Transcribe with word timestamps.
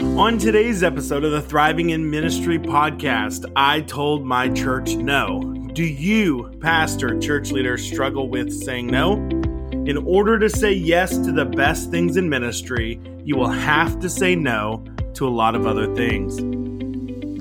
On 0.00 0.38
today's 0.38 0.82
episode 0.82 1.22
of 1.22 1.30
the 1.30 1.40
Thriving 1.40 1.90
in 1.90 2.10
Ministry 2.10 2.58
podcast, 2.58 3.48
I 3.54 3.82
told 3.82 4.26
my 4.26 4.48
church 4.48 4.96
no. 4.96 5.54
Do 5.72 5.84
you, 5.84 6.50
pastor, 6.60 7.16
church 7.20 7.52
leader, 7.52 7.78
struggle 7.78 8.28
with 8.28 8.52
saying 8.52 8.88
no? 8.88 9.12
In 9.86 9.96
order 9.98 10.36
to 10.40 10.50
say 10.50 10.72
yes 10.72 11.16
to 11.18 11.30
the 11.30 11.44
best 11.44 11.92
things 11.92 12.16
in 12.16 12.28
ministry, 12.28 13.00
you 13.22 13.36
will 13.36 13.46
have 13.46 14.00
to 14.00 14.10
say 14.10 14.34
no 14.34 14.84
to 15.14 15.28
a 15.28 15.30
lot 15.30 15.54
of 15.54 15.64
other 15.64 15.94
things. 15.94 16.40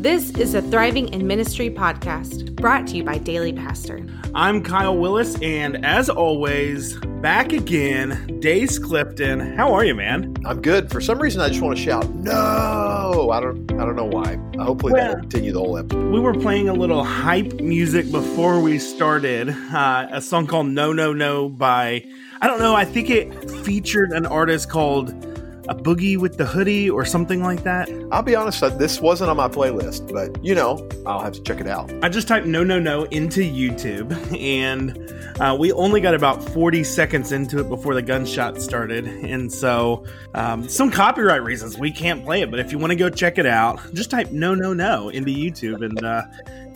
This 0.03 0.31
is 0.31 0.53
a 0.53 0.61
Thriving 0.61 1.07
in 1.13 1.25
Ministry 1.27 1.69
podcast 1.69 2.53
brought 2.57 2.87
to 2.87 2.97
you 2.97 3.05
by 3.05 3.19
Daily 3.19 3.53
Pastor. 3.53 4.05
I'm 4.35 4.61
Kyle 4.61 4.97
Willis, 4.97 5.41
and 5.41 5.85
as 5.85 6.09
always, 6.09 6.97
back 7.21 7.53
again, 7.53 8.41
Dace 8.41 8.77
Clifton. 8.77 9.39
How 9.55 9.71
are 9.71 9.85
you, 9.85 9.95
man? 9.95 10.35
I'm 10.43 10.61
good. 10.61 10.91
For 10.91 10.99
some 10.99 11.19
reason, 11.19 11.39
I 11.39 11.47
just 11.47 11.61
want 11.61 11.77
to 11.77 11.81
shout 11.81 12.13
no. 12.15 13.29
I 13.31 13.39
don't. 13.39 13.71
I 13.79 13.85
don't 13.85 13.95
know 13.95 14.03
why. 14.03 14.37
Hopefully, 14.61 14.91
well, 14.91 15.03
that'll 15.03 15.21
continue 15.21 15.53
the 15.53 15.59
whole 15.59 15.77
episode. 15.77 16.11
We 16.11 16.19
were 16.19 16.33
playing 16.33 16.67
a 16.67 16.73
little 16.73 17.05
hype 17.05 17.61
music 17.61 18.11
before 18.11 18.59
we 18.59 18.79
started. 18.79 19.51
Uh, 19.51 20.07
a 20.11 20.21
song 20.21 20.47
called 20.47 20.67
"No 20.67 20.91
No 20.91 21.13
No" 21.13 21.47
by 21.47 22.03
I 22.41 22.47
don't 22.47 22.59
know. 22.59 22.75
I 22.75 22.83
think 22.83 23.09
it 23.09 23.49
featured 23.63 24.11
an 24.11 24.25
artist 24.25 24.69
called 24.69 25.32
a 25.67 25.75
boogie 25.75 26.17
with 26.17 26.37
the 26.37 26.45
hoodie 26.45 26.89
or 26.89 27.05
something 27.05 27.41
like 27.41 27.63
that. 27.63 27.89
I'll 28.11 28.21
be 28.21 28.35
honest, 28.35 28.61
this 28.77 28.99
wasn't 28.99 29.29
on 29.29 29.37
my 29.37 29.47
playlist, 29.47 30.11
but 30.11 30.43
you 30.43 30.55
know, 30.55 30.87
I'll 31.05 31.21
have 31.21 31.33
to 31.33 31.41
check 31.41 31.59
it 31.59 31.67
out. 31.67 31.91
I 32.03 32.09
just 32.09 32.27
typed 32.27 32.45
no, 32.45 32.63
no, 32.63 32.79
no 32.79 33.03
into 33.05 33.41
YouTube, 33.41 34.11
and 34.37 35.13
uh, 35.39 35.55
we 35.57 35.71
only 35.71 36.01
got 36.01 36.13
about 36.13 36.43
40 36.49 36.83
seconds 36.83 37.31
into 37.31 37.59
it 37.59 37.69
before 37.69 37.93
the 37.93 38.01
gunshot 38.01 38.61
started. 38.61 39.07
And 39.07 39.51
so, 39.51 40.05
um, 40.33 40.67
some 40.67 40.91
copyright 40.91 41.43
reasons, 41.43 41.77
we 41.77 41.91
can't 41.91 42.23
play 42.23 42.41
it. 42.41 42.51
But 42.51 42.59
if 42.59 42.71
you 42.71 42.77
want 42.77 42.91
to 42.91 42.95
go 42.95 43.09
check 43.09 43.37
it 43.37 43.45
out, 43.45 43.79
just 43.93 44.11
type 44.11 44.31
no, 44.31 44.53
no, 44.53 44.73
no 44.73 45.09
into 45.09 45.31
YouTube 45.31 45.83
and 45.83 46.03
uh, 46.03 46.23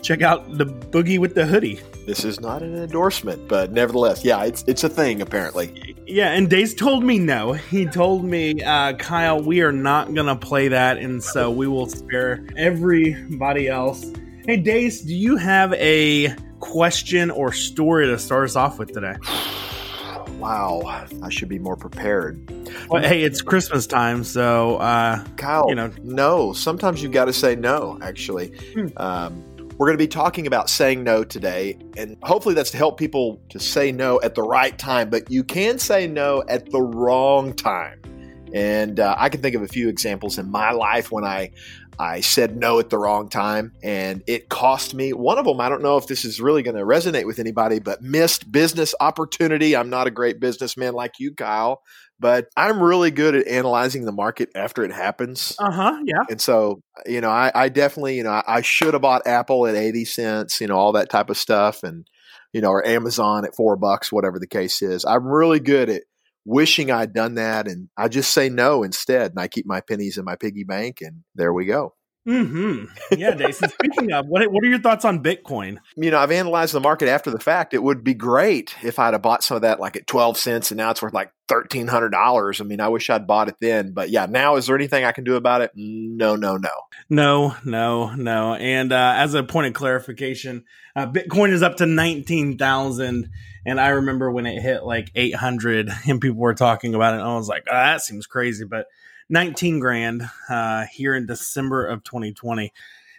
check 0.02 0.22
out 0.22 0.58
the 0.58 0.66
boogie 0.66 1.20
with 1.20 1.36
the 1.36 1.46
hoodie. 1.46 1.80
This 2.06 2.24
is 2.24 2.40
not 2.40 2.62
an 2.62 2.76
endorsement, 2.76 3.48
but 3.48 3.72
nevertheless, 3.72 4.24
yeah, 4.24 4.44
it's 4.44 4.64
it's 4.68 4.84
a 4.84 4.90
thing 4.90 5.22
apparently. 5.22 5.96
Yeah, 6.08 6.32
and 6.32 6.50
Dace 6.50 6.74
told 6.74 7.04
me 7.04 7.20
no. 7.20 7.54
He 7.54 7.86
told 7.86 8.24
me, 8.24 8.62
uh, 8.64 8.94
Kyle, 8.94 9.42
we 9.42 9.62
are 9.62 9.74
not 9.74 10.14
gonna 10.14 10.36
play 10.36 10.70
that, 10.70 10.98
and 10.98 11.22
so 11.22 11.52
we 11.52 11.68
will 11.68 11.88
spare 11.88 12.46
everybody 12.56 13.68
else. 13.68 14.06
Hey, 14.46 14.58
Dace, 14.58 15.02
do 15.02 15.14
you 15.14 15.36
have 15.36 15.74
a 15.74 16.34
question 16.60 17.30
or 17.30 17.52
story 17.52 18.08
to 18.08 18.18
start 18.18 18.46
us 18.46 18.56
off 18.56 18.80
with 18.80 18.94
today? 18.94 19.16
wow, 20.40 21.06
I 21.22 21.30
should 21.30 21.50
be 21.50 21.60
more 21.60 21.76
prepared. 21.76 22.50
Well, 22.90 23.04
hey, 23.04 23.24
it's 23.24 23.42
Christmas 23.42 23.86
time, 23.86 24.24
so 24.24 24.78
uh, 24.78 25.24
Kyle, 25.36 25.66
you 25.68 25.76
know, 25.76 25.92
no. 26.04 26.54
Sometimes 26.54 27.04
you've 27.04 27.12
got 27.12 27.26
to 27.26 27.34
say 27.34 27.56
no. 27.56 27.98
Actually, 28.02 28.54
hmm. 28.74 28.88
um, 28.98 29.44
we're 29.78 29.86
going 29.86 29.98
to 29.98 30.04
be 30.04 30.08
talking 30.08 30.48
about 30.48 30.70
saying 30.70 31.04
no 31.04 31.24
today, 31.24 31.78
and 31.96 32.18
hopefully 32.24 32.56
that's 32.56 32.72
to 32.72 32.78
help 32.78 32.98
people 32.98 33.40
to 33.50 33.60
say 33.60 33.92
no 33.92 34.20
at 34.22 34.34
the 34.34 34.42
right 34.42 34.78
time, 34.78 35.10
but 35.10 35.30
you 35.30 35.44
can 35.44 35.78
say 35.78 36.08
no 36.08 36.44
at 36.50 36.72
the 36.72 36.82
wrong 36.82 37.54
time. 37.54 38.02
And 38.54 39.00
uh, 39.00 39.16
I 39.18 39.30
can 39.30 39.42
think 39.42 39.56
of 39.56 39.62
a 39.62 39.68
few 39.68 39.88
examples 39.88 40.40
in 40.40 40.50
my 40.50 40.72
life 40.72 41.12
when 41.12 41.24
I 41.24 41.52
I 42.00 42.22
said 42.22 42.56
no 42.56 42.78
at 42.80 42.92
the 42.92 42.98
wrong 42.98 43.28
time 43.28 43.72
and 43.82 44.24
it 44.28 44.50
cost 44.50 44.94
me 44.94 45.14
one 45.14 45.40
of 45.40 45.46
them. 45.46 45.60
I 45.60 45.68
don't 45.68 45.82
know 45.82 45.98
if 45.98 46.06
this 46.06 46.26
is 46.26 46.40
really 46.40 46.62
going 46.62 46.76
to 46.78 46.84
resonate 46.84 47.26
with 47.26 47.40
anybody, 47.40 47.80
but 47.80 48.04
missed 48.04 48.52
business 48.52 48.94
opportunity. 49.00 49.76
I'm 49.76 49.90
not 49.90 50.06
a 50.06 50.12
great 50.12 50.40
businessman 50.40 50.94
like 50.94 51.14
you, 51.18 51.34
Kyle, 51.34 51.82
but 52.20 52.48
I'm 52.58 52.82
really 52.82 53.12
good 53.12 53.36
at 53.36 53.48
analyzing 53.48 54.06
the 54.06 54.12
market 54.12 54.50
after 54.56 54.84
it 54.84 54.92
happens. 54.92 55.56
Uh 55.60 55.72
huh. 55.72 55.98
Yeah. 56.06 56.24
And 56.30 56.42
so, 56.42 56.82
you 57.06 57.22
know, 57.22 57.30
I, 57.30 57.52
I 57.54 57.70
definitely, 57.70 58.18
you 58.18 58.24
know, 58.24 58.32
I, 58.32 58.44
I 58.48 58.62
should 58.62 58.94
have 58.94 59.02
bought 59.02 59.28
Apple 59.28 59.68
at 59.68 59.76
80 59.76 60.06
cents, 60.06 60.62
you 60.62 60.68
know, 60.68 60.78
all 60.78 60.94
that 60.94 61.10
type 61.10 61.30
of 61.30 61.38
stuff. 61.38 61.84
And, 61.84 62.08
you 62.54 62.62
know, 62.62 62.70
or 62.70 62.86
Amazon 62.86 63.46
at 63.46 63.56
four 63.56 63.76
bucks, 63.76 64.12
whatever 64.12 64.40
the 64.40 64.48
case 64.48 64.82
is. 64.82 65.06
I'm 65.06 65.28
really 65.28 65.60
good 65.60 65.90
at 65.90 66.04
wishing 66.46 66.90
I'd 66.90 67.14
done 67.14 67.36
that. 67.36 67.68
And 67.68 67.90
I 67.98 68.08
just 68.08 68.34
say 68.34 68.50
no 68.50 68.84
instead. 68.84 69.32
And 69.32 69.40
I 69.40 69.48
keep 69.48 69.66
my 69.68 69.82
pennies 69.82 70.18
in 70.18 70.26
my 70.26 70.36
piggy 70.36 70.64
bank. 70.64 71.00
And 71.02 71.24
there 71.36 71.54
we 71.54 71.66
go. 71.66 71.94
Hmm. 72.28 72.84
Yeah, 73.18 73.36
Jason. 73.36 73.70
speaking 73.70 74.12
of, 74.12 74.28
what 74.28 74.46
what 74.52 74.62
are 74.62 74.68
your 74.68 74.82
thoughts 74.82 75.06
on 75.06 75.24
Bitcoin? 75.24 75.78
You 75.96 76.12
know, 76.12 76.18
I've 76.18 76.32
analyzed 76.32 76.74
the 76.74 76.82
market 76.82 77.08
after 77.08 77.32
the 77.32 77.40
fact. 77.40 77.74
It 77.74 77.82
would 77.82 78.04
be 78.04 78.14
great 78.14 78.76
if 78.84 79.00
I'd 79.00 79.14
have 79.14 79.22
bought 79.22 79.46
some 79.46 79.56
of 79.56 79.62
that 79.62 79.80
like 79.80 79.96
at 79.96 80.08
twelve 80.08 80.38
cents, 80.38 80.70
and 80.70 80.78
now 80.78 80.92
it's 80.92 81.02
worth 81.02 81.14
like 81.14 81.32
thirteen 81.48 81.88
hundred 81.88 82.10
dollars. 82.10 82.60
I 82.60 82.66
mean, 82.66 82.82
I 82.82 82.90
wish 82.90 83.10
I'd 83.10 83.28
bought 83.28 83.48
it 83.48 83.56
then. 83.62 83.94
But 83.94 84.10
yeah, 84.10 84.26
now 84.26 84.58
is 84.58 84.68
there 84.68 84.76
anything 84.76 85.06
I 85.06 85.14
can 85.14 85.24
do 85.24 85.36
about 85.36 85.62
it? 85.62 85.72
No, 85.74 86.36
no, 86.36 86.58
no, 86.58 86.70
no, 87.10 87.56
no, 87.64 88.14
no. 88.14 88.56
And 88.56 88.92
uh, 88.92 89.14
as 89.16 89.34
a 89.34 89.44
point 89.44 89.68
of 89.68 89.74
clarification, 89.74 90.66
uh, 90.98 91.08
Bitcoin 91.10 91.52
is 91.52 91.64
up 91.64 91.78
to 91.78 91.86
nineteen 91.86 92.58
thousand. 92.58 93.30
And 93.66 93.80
I 93.80 93.90
remember 93.90 94.30
when 94.32 94.46
it 94.46 94.62
hit 94.62 94.84
like 94.84 95.12
eight 95.16 95.36
hundred, 95.36 95.90
and 96.10 96.20
people 96.20 96.40
were 96.40 96.56
talking 96.56 96.94
about 96.94 97.14
it. 97.14 97.22
And 97.22 97.30
I 97.30 97.36
was 97.38 97.48
like, 97.48 97.64
oh, 97.70 97.74
that 97.74 98.02
seems 98.02 98.28
crazy, 98.28 98.66
but 98.66 98.88
19 99.30 99.80
grand 99.80 100.30
uh, 100.50 100.86
here 100.86 101.16
in 101.16 101.26
December 101.26 101.86
of 101.86 102.04
2020. 102.04 102.72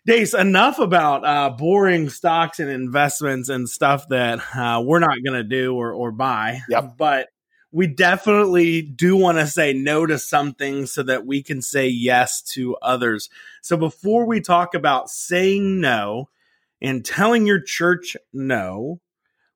Dace, 0.07 0.33
enough 0.33 0.79
about 0.79 1.25
uh, 1.25 1.51
boring 1.51 2.09
stocks 2.09 2.61
and 2.61 2.71
investments 2.71 3.49
and 3.49 3.69
stuff 3.69 4.09
that 4.09 4.41
uh, 4.57 4.81
we're 4.83 5.01
not 5.01 5.19
going 5.25 5.37
to 5.37 5.45
do 5.45 5.75
or, 5.75 5.93
or 5.93 6.11
buy. 6.11 6.61
Yep. 6.69 6.95
But 6.97 7.29
we 7.71 7.87
definitely 7.87 8.81
do 8.81 9.17
want 9.17 9.39
to 9.39 9.47
say 9.47 9.75
no 9.75 10.07
to 10.07 10.19
something 10.19 10.87
so 10.87 11.03
that 11.03 11.27
we 11.27 11.43
can 11.43 11.61
say 11.61 11.89
yes 11.89 12.41
to 12.41 12.77
others. 12.77 13.29
So 13.61 13.77
before 13.77 14.25
we 14.25 14.41
talk 14.41 14.75
about 14.75 15.11
saying 15.11 15.81
no 15.81 16.31
and 16.81 17.05
telling 17.05 17.47
your 17.47 17.61
church 17.61 18.17
no, 18.33 19.01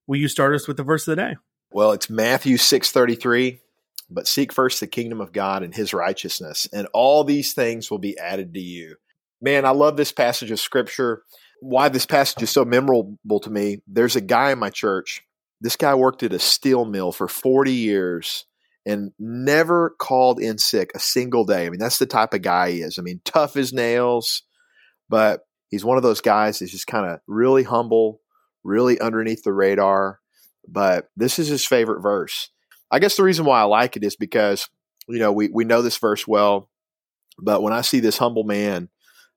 will 0.07 0.19
you 0.19 0.29
start 0.29 0.55
us 0.55 0.69
with 0.69 0.77
the 0.77 0.83
verse 0.83 1.09
of 1.09 1.17
the 1.17 1.23
day? 1.23 1.37
Well, 1.71 1.93
it's 1.93 2.11
Matthew 2.11 2.59
633 2.59 3.62
but 4.15 4.27
seek 4.27 4.53
first 4.53 4.81
the 4.81 4.87
kingdom 4.87 5.21
of 5.21 5.33
God 5.33 5.63
and 5.63 5.75
his 5.75 5.95
righteousness, 5.95 6.69
and 6.73 6.87
all 6.93 7.25
these 7.25 7.53
things 7.55 7.91
will 7.91 7.99
be 7.99 8.19
added 8.19 8.55
to 8.55 8.61
you. 8.61 8.97
Man, 9.41 9.65
I 9.65 9.71
love 9.71 9.97
this 9.97 10.13
passage 10.13 10.51
of 10.51 10.61
scripture. 10.61 11.23
Why 11.61 11.89
this 11.89 12.07
passage 12.07 12.43
is 12.43 12.51
so 12.51 12.65
memorable 12.65 13.41
to 13.43 13.51
me. 13.51 13.83
There's 13.87 14.17
a 14.17 14.21
guy 14.21 14.53
in 14.53 14.59
my 14.59 14.71
church. 14.71 15.23
This 15.61 15.77
guy 15.77 15.95
worked 15.95 16.23
at 16.23 16.33
a 16.33 16.39
steel 16.39 16.85
mill 16.85 17.13
for 17.13 17.29
40 17.29 17.73
years 17.73 18.47
and 18.85 19.13
never 19.19 19.95
called 19.99 20.41
in 20.41 20.59
sick 20.59 20.91
a 20.95 20.99
single 20.99 21.45
day. 21.45 21.67
I 21.67 21.71
mean, 21.71 21.79
that's 21.79 21.99
the 21.99 22.07
type 22.07 22.35
of 22.35 22.43
guy 22.43 22.73
he 22.73 22.81
is. 22.83 22.99
I 22.99 23.03
mean, 23.03 23.21
tough 23.25 23.57
as 23.57 23.73
nails, 23.73 24.43
but 25.09 25.43
he's 25.71 25.85
one 25.85 25.97
of 25.97 26.03
those 26.03 26.21
guys 26.21 26.59
that's 26.59 26.73
just 26.73 26.87
kind 26.87 27.07
of 27.07 27.21
really 27.27 27.63
humble, 27.63 28.21
really 28.65 29.01
underneath 29.01 29.45
the 29.45 29.53
radar. 29.53 30.19
But 30.67 31.09
this 31.17 31.39
is 31.39 31.49
his 31.49 31.65
favorite 31.65 32.03
verse. 32.03 32.51
I 32.93 32.99
guess 32.99 33.17
the 33.17 33.23
reason 33.23 33.47
why 33.47 33.61
I 33.61 33.65
like 33.65 33.97
it 33.97 34.05
is 34.05 34.17
because, 34.17 34.69
you 35.09 35.19
know, 35.19 35.33
we, 35.33 35.49
we 35.49 35.65
know 35.65 35.81
this 35.81 35.97
verse 35.97 36.29
well, 36.29 36.69
but 37.39 37.63
when 37.63 37.73
I 37.73 37.81
see 37.81 38.01
this 38.01 38.19
humble 38.19 38.45
man 38.45 38.91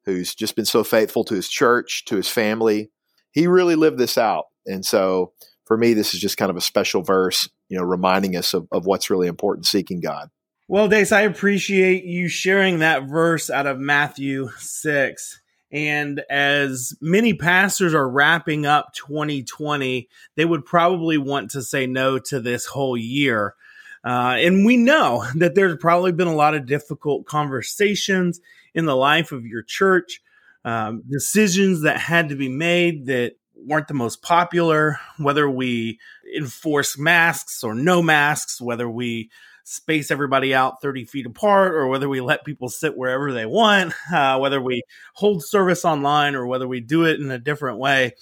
who's 0.03 0.35
just 0.35 0.55
been 0.55 0.65
so 0.65 0.83
faithful 0.83 1.23
to 1.23 1.35
his 1.35 1.47
church, 1.47 2.03
to 2.05 2.17
his 2.17 2.27
family, 2.27 2.91
he 3.31 3.47
really 3.47 3.75
lived 3.75 3.97
this 3.97 4.17
out. 4.17 4.45
And 4.65 4.85
so 4.85 5.31
for 5.65 5.77
me, 5.77 5.93
this 5.93 6.13
is 6.13 6.19
just 6.19 6.37
kind 6.37 6.51
of 6.51 6.57
a 6.57 6.61
special 6.61 7.01
verse, 7.01 7.49
you 7.69 7.77
know, 7.77 7.83
reminding 7.83 8.35
us 8.35 8.53
of, 8.53 8.67
of 8.71 8.85
what's 8.85 9.09
really 9.09 9.27
important 9.27 9.65
seeking 9.65 10.01
God. 10.01 10.29
Well, 10.67 10.87
Dace, 10.87 11.11
I 11.11 11.21
appreciate 11.21 12.03
you 12.03 12.27
sharing 12.27 12.79
that 12.79 13.07
verse 13.07 13.49
out 13.49 13.67
of 13.67 13.79
Matthew 13.79 14.49
6. 14.57 15.41
And 15.75 16.21
as 16.29 16.95
many 17.01 17.33
pastors 17.33 17.93
are 17.93 18.09
wrapping 18.09 18.65
up 18.65 18.93
2020, 18.93 20.07
they 20.37 20.45
would 20.45 20.63
probably 20.63 21.17
want 21.17 21.51
to 21.51 21.61
say 21.61 21.85
no 21.85 22.17
to 22.17 22.39
this 22.39 22.65
whole 22.65 22.95
year. 22.95 23.55
Uh, 24.01 24.37
and 24.39 24.65
we 24.65 24.77
know 24.77 25.25
that 25.35 25.53
there's 25.53 25.75
probably 25.75 26.13
been 26.13 26.29
a 26.29 26.35
lot 26.35 26.55
of 26.55 26.65
difficult 26.65 27.25
conversations 27.25 28.39
in 28.73 28.85
the 28.85 28.95
life 28.95 29.33
of 29.33 29.45
your 29.45 29.63
church, 29.63 30.21
um, 30.63 31.03
decisions 31.09 31.81
that 31.81 31.97
had 31.97 32.29
to 32.29 32.37
be 32.37 32.47
made 32.47 33.07
that 33.07 33.33
weren't 33.53 33.89
the 33.89 33.93
most 33.93 34.21
popular, 34.21 34.97
whether 35.17 35.49
we 35.49 35.99
enforce 36.37 36.97
masks 36.97 37.65
or 37.65 37.75
no 37.75 38.01
masks, 38.01 38.61
whether 38.61 38.89
we 38.89 39.29
space 39.65 40.11
everybody 40.11 40.53
out 40.53 40.81
30 40.81 41.05
feet 41.05 41.25
apart 41.25 41.73
or 41.73 41.87
whether 41.87 42.07
we 42.07 42.21
let 42.21 42.45
people 42.45 42.69
sit 42.69 42.95
wherever 42.95 43.33
they 43.33 43.45
want, 43.45 43.93
uh, 44.13 44.37
whether 44.37 44.61
we 44.61 44.83
hold 45.15 45.43
service 45.43 45.83
online 45.83 46.35
or 46.35 46.45
whether 46.45 46.67
we 46.67 46.79
do 46.79 47.03
it 47.03 47.19
in 47.19 47.29
a 47.31 47.39
different 47.39 47.79
way. 47.79 48.13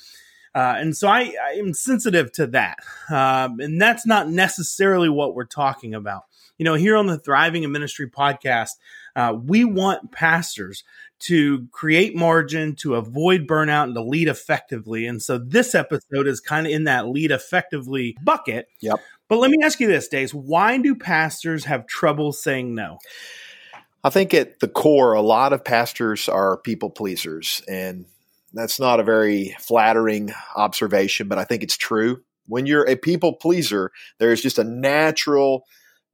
Uh, 0.55 0.75
and 0.77 0.95
so 0.95 1.07
I, 1.07 1.33
I, 1.43 1.53
am 1.57 1.73
sensitive 1.73 2.31
to 2.33 2.47
that. 2.47 2.77
Um, 3.09 3.59
and 3.59 3.81
that's 3.81 4.05
not 4.05 4.29
necessarily 4.29 5.09
what 5.09 5.33
we're 5.33 5.45
talking 5.45 5.95
about. 5.95 6.23
You 6.59 6.65
know, 6.65 6.75
here 6.75 6.95
on 6.95 7.07
the 7.07 7.17
Thriving 7.17 7.63
in 7.63 7.71
Ministry 7.71 8.07
podcast, 8.07 8.69
uh, 9.15 9.35
we 9.43 9.65
want 9.65 10.11
pastors 10.11 10.83
to 11.23 11.67
create 11.71 12.15
margin, 12.15 12.75
to 12.75 12.95
avoid 12.95 13.47
burnout, 13.47 13.85
and 13.85 13.95
to 13.95 14.03
lead 14.03 14.27
effectively. 14.27 15.07
And 15.07 15.21
so 15.21 15.37
this 15.37 15.73
episode 15.73 16.27
is 16.27 16.39
kind 16.39 16.67
of 16.67 16.73
in 16.73 16.83
that 16.83 17.07
lead 17.07 17.31
effectively 17.31 18.15
bucket. 18.21 18.67
Yep. 18.81 18.99
But 19.29 19.39
let 19.39 19.49
me 19.49 19.57
ask 19.63 19.79
you 19.79 19.87
this, 19.87 20.07
Dace. 20.07 20.33
Why 20.33 20.77
do 20.77 20.95
pastors 20.95 21.65
have 21.65 21.87
trouble 21.87 22.31
saying 22.33 22.75
no? 22.75 22.99
I 24.03 24.09
think 24.09 24.33
at 24.33 24.59
the 24.59 24.67
core, 24.67 25.13
a 25.13 25.21
lot 25.21 25.53
of 25.53 25.63
pastors 25.63 26.27
are 26.27 26.57
people 26.57 26.89
pleasers. 26.89 27.61
And 27.69 28.05
that's 28.53 28.79
not 28.79 28.99
a 28.99 29.03
very 29.03 29.55
flattering 29.59 30.33
observation, 30.55 31.27
but 31.27 31.37
I 31.37 31.45
think 31.45 31.63
it's 31.63 31.77
true. 31.77 32.21
When 32.47 32.65
you're 32.65 32.87
a 32.87 32.97
people 32.97 33.33
pleaser, 33.33 33.91
there's 34.19 34.41
just 34.41 34.59
a 34.59 34.63
natural 34.63 35.63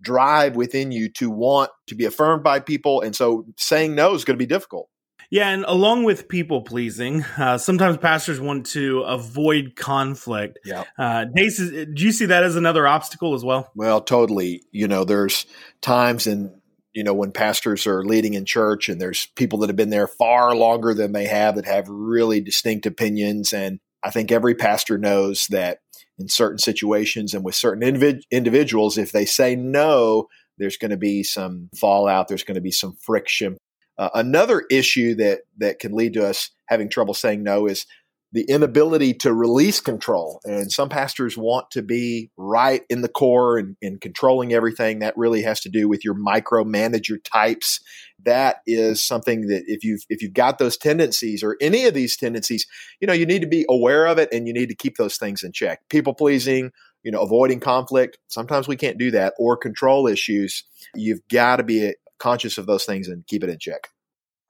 drive 0.01 0.55
within 0.55 0.91
you 0.91 1.09
to 1.09 1.29
want 1.29 1.71
to 1.87 1.95
be 1.95 2.05
affirmed 2.05 2.43
by 2.43 2.59
people. 2.59 3.01
And 3.01 3.15
so 3.15 3.45
saying 3.57 3.95
no 3.95 4.13
is 4.13 4.23
going 4.23 4.37
to 4.37 4.43
be 4.43 4.47
difficult. 4.47 4.87
Yeah, 5.31 5.49
and 5.49 5.63
along 5.65 6.05
with 6.05 6.27
people 6.27 6.63
pleasing, 6.63 7.23
uh, 7.37 7.59
sometimes 7.59 7.97
pastors 7.97 8.39
want 8.39 8.65
to 8.67 9.01
avoid 9.01 9.75
conflict. 9.75 10.57
Yeah. 10.65 10.85
Uh, 10.97 11.25
Dace, 11.25 11.59
do 11.59 11.93
you 11.95 12.11
see 12.11 12.25
that 12.25 12.43
as 12.43 12.55
another 12.55 12.87
obstacle 12.87 13.35
as 13.35 13.43
well? 13.43 13.69
Well, 13.75 14.01
totally. 14.01 14.63
You 14.71 14.87
know, 14.87 15.03
there's 15.03 15.45
times 15.81 16.25
in 16.25 16.59
you 16.93 17.03
know 17.03 17.13
when 17.13 17.31
pastors 17.31 17.85
are 17.85 18.03
leading 18.03 18.33
in 18.33 18.45
church 18.45 18.89
and 18.89 18.99
there's 18.99 19.27
people 19.35 19.59
that 19.59 19.69
have 19.69 19.75
been 19.75 19.89
there 19.89 20.07
far 20.07 20.55
longer 20.55 20.93
than 20.93 21.11
they 21.11 21.25
have 21.25 21.55
that 21.55 21.65
have 21.65 21.87
really 21.87 22.41
distinct 22.41 22.85
opinions 22.85 23.53
and 23.53 23.79
i 24.03 24.09
think 24.09 24.31
every 24.31 24.55
pastor 24.55 24.97
knows 24.97 25.47
that 25.47 25.79
in 26.17 26.27
certain 26.27 26.57
situations 26.57 27.33
and 27.33 27.45
with 27.45 27.55
certain 27.55 27.83
individ- 27.83 28.23
individuals 28.31 28.97
if 28.97 29.11
they 29.11 29.25
say 29.25 29.55
no 29.55 30.27
there's 30.57 30.77
going 30.77 30.91
to 30.91 30.97
be 30.97 31.23
some 31.23 31.69
fallout 31.75 32.27
there's 32.27 32.43
going 32.43 32.55
to 32.55 32.61
be 32.61 32.71
some 32.71 32.95
friction 32.99 33.55
uh, 33.99 34.09
another 34.15 34.63
issue 34.71 35.13
that 35.15 35.41
that 35.57 35.79
can 35.79 35.91
lead 35.91 36.13
to 36.13 36.25
us 36.25 36.49
having 36.67 36.89
trouble 36.89 37.13
saying 37.13 37.43
no 37.43 37.67
is 37.67 37.85
the 38.31 38.45
inability 38.47 39.11
to 39.11 39.33
release 39.33 39.81
control. 39.81 40.39
And 40.45 40.71
some 40.71 40.87
pastors 40.87 41.35
want 41.35 41.71
to 41.71 41.81
be 41.81 42.29
right 42.37 42.83
in 42.87 43.01
the 43.01 43.09
core 43.09 43.57
and, 43.57 43.75
and, 43.81 43.99
controlling 43.99 44.53
everything. 44.53 44.99
That 44.99 45.17
really 45.17 45.41
has 45.41 45.59
to 45.61 45.69
do 45.69 45.89
with 45.89 46.05
your 46.05 46.13
micromanager 46.13 47.17
types. 47.23 47.79
That 48.23 48.57
is 48.67 49.01
something 49.01 49.47
that 49.47 49.63
if 49.65 49.83
you've 49.83 50.03
if 50.09 50.21
you've 50.21 50.33
got 50.33 50.59
those 50.59 50.77
tendencies 50.77 51.43
or 51.43 51.57
any 51.59 51.85
of 51.85 51.93
these 51.93 52.15
tendencies, 52.15 52.67
you 53.01 53.07
know, 53.07 53.13
you 53.13 53.25
need 53.25 53.41
to 53.41 53.47
be 53.47 53.65
aware 53.67 54.05
of 54.05 54.17
it 54.17 54.29
and 54.31 54.47
you 54.47 54.53
need 54.53 54.69
to 54.69 54.75
keep 54.75 54.97
those 54.97 55.17
things 55.17 55.43
in 55.43 55.51
check. 55.51 55.81
People 55.89 56.13
pleasing, 56.13 56.71
you 57.03 57.11
know, 57.11 57.21
avoiding 57.21 57.59
conflict. 57.59 58.17
Sometimes 58.27 58.67
we 58.67 58.77
can't 58.77 58.99
do 58.99 59.11
that 59.11 59.33
or 59.39 59.57
control 59.57 60.07
issues. 60.07 60.63
You've 60.93 61.27
got 61.29 61.57
to 61.57 61.63
be 61.63 61.95
conscious 62.19 62.57
of 62.57 62.65
those 62.65 62.85
things 62.85 63.07
and 63.07 63.25
keep 63.27 63.43
it 63.43 63.49
in 63.49 63.59
check. 63.59 63.89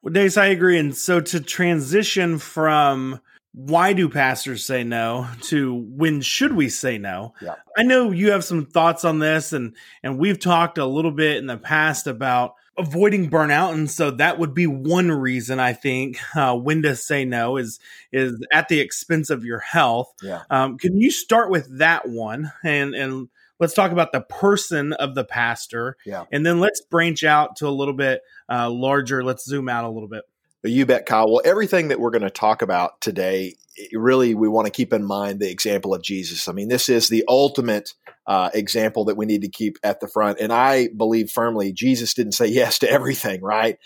Well, 0.02 0.14
Dace, 0.14 0.38
I 0.38 0.48
agree. 0.48 0.78
And 0.78 0.96
so 0.96 1.20
to 1.20 1.40
transition 1.40 2.40
from 2.40 3.20
why 3.54 3.94
do 3.94 4.08
pastors 4.08 4.64
say 4.64 4.84
no 4.84 5.28
to 5.42 5.74
when 5.74 6.22
should 6.22 6.54
we 6.54 6.70
say 6.70 6.98
no 6.98 7.34
yeah. 7.42 7.56
i 7.76 7.82
know 7.82 8.12
you 8.12 8.32
have 8.32 8.44
some 8.44 8.66
thoughts 8.66 9.04
on 9.04 9.20
this 9.20 9.54
and 9.54 9.76
and 10.04 10.20
we've 10.20 10.40
talked 10.40 10.78
a 10.78 10.86
little 10.86 11.12
bit 11.12 11.38
in 11.38 11.48
the 11.48 11.58
past 11.58 12.06
about 12.06 12.54
avoiding 12.78 13.30
burnout 13.30 13.74
and 13.74 13.90
so 13.90 14.12
that 14.12 14.38
would 14.38 14.54
be 14.54 14.68
one 14.68 15.12
reason 15.12 15.60
i 15.60 15.74
think 15.74 16.20
uh, 16.36 16.56
when 16.56 16.84
to 16.84 16.96
say 16.96 17.26
no 17.26 17.58
is 17.58 17.80
is 18.12 18.40
at 18.54 18.70
the 18.70 18.80
expense 18.80 19.32
of 19.32 19.44
your 19.44 19.60
health 19.60 20.14
yeah. 20.22 20.44
um, 20.52 20.78
can 20.78 20.96
you 20.96 21.10
start 21.10 21.50
with 21.50 21.80
that 21.80 22.08
one 22.08 22.52
and 22.64 22.94
and 22.94 23.30
let's 23.60 23.74
talk 23.74 23.92
about 23.92 24.12
the 24.12 24.22
person 24.22 24.94
of 24.94 25.16
the 25.16 25.24
pastor. 25.24 25.98
Yeah. 26.06 26.26
and 26.32 26.46
then 26.46 26.60
let's 26.60 26.82
branch 26.82 27.24
out 27.24 27.58
to 27.58 27.68
a 27.68 27.70
little 27.70 27.94
bit 27.94 28.22
uh, 28.50 28.70
larger. 28.70 29.24
Let's 29.24 29.46
zoom 29.46 29.70
out 29.70 29.86
a 29.86 29.90
little 29.90 30.10
bit 30.10 30.24
you 30.64 30.86
bet, 30.86 31.06
Kyle. 31.06 31.32
Well, 31.32 31.42
everything 31.46 31.88
that 31.90 32.00
we're 32.00 32.12
going 32.12 32.22
to 32.24 32.30
talk 32.30 32.62
about 32.62 33.00
today, 33.00 33.56
really, 33.94 34.36
we 34.36 34.50
want 34.50 34.66
to 34.66 34.72
keep 34.72 34.92
in 34.92 35.06
mind 35.06 35.40
the 35.40 35.50
example 35.50 35.94
of 35.94 36.02
Jesus. 36.02 36.48
I 36.50 36.52
mean, 36.52 36.68
this 36.68 36.90
is 36.90 37.08
the 37.08 37.24
ultimate 37.28 37.94
uh, 38.28 38.52
example 38.54 39.06
that 39.06 39.18
we 39.18 39.26
need 39.26 39.42
to 39.42 39.50
keep 39.50 39.78
at 39.84 40.02
the 40.02 40.08
front. 40.08 40.40
And 40.40 40.54
I 40.54 40.90
believe 40.96 41.32
firmly 41.32 41.74
Jesus 41.74 42.14
didn't 42.14 42.34
say 42.34 42.46
yes 42.50 42.78
to 42.80 42.90
everything, 42.90 43.42
right? 43.42 43.78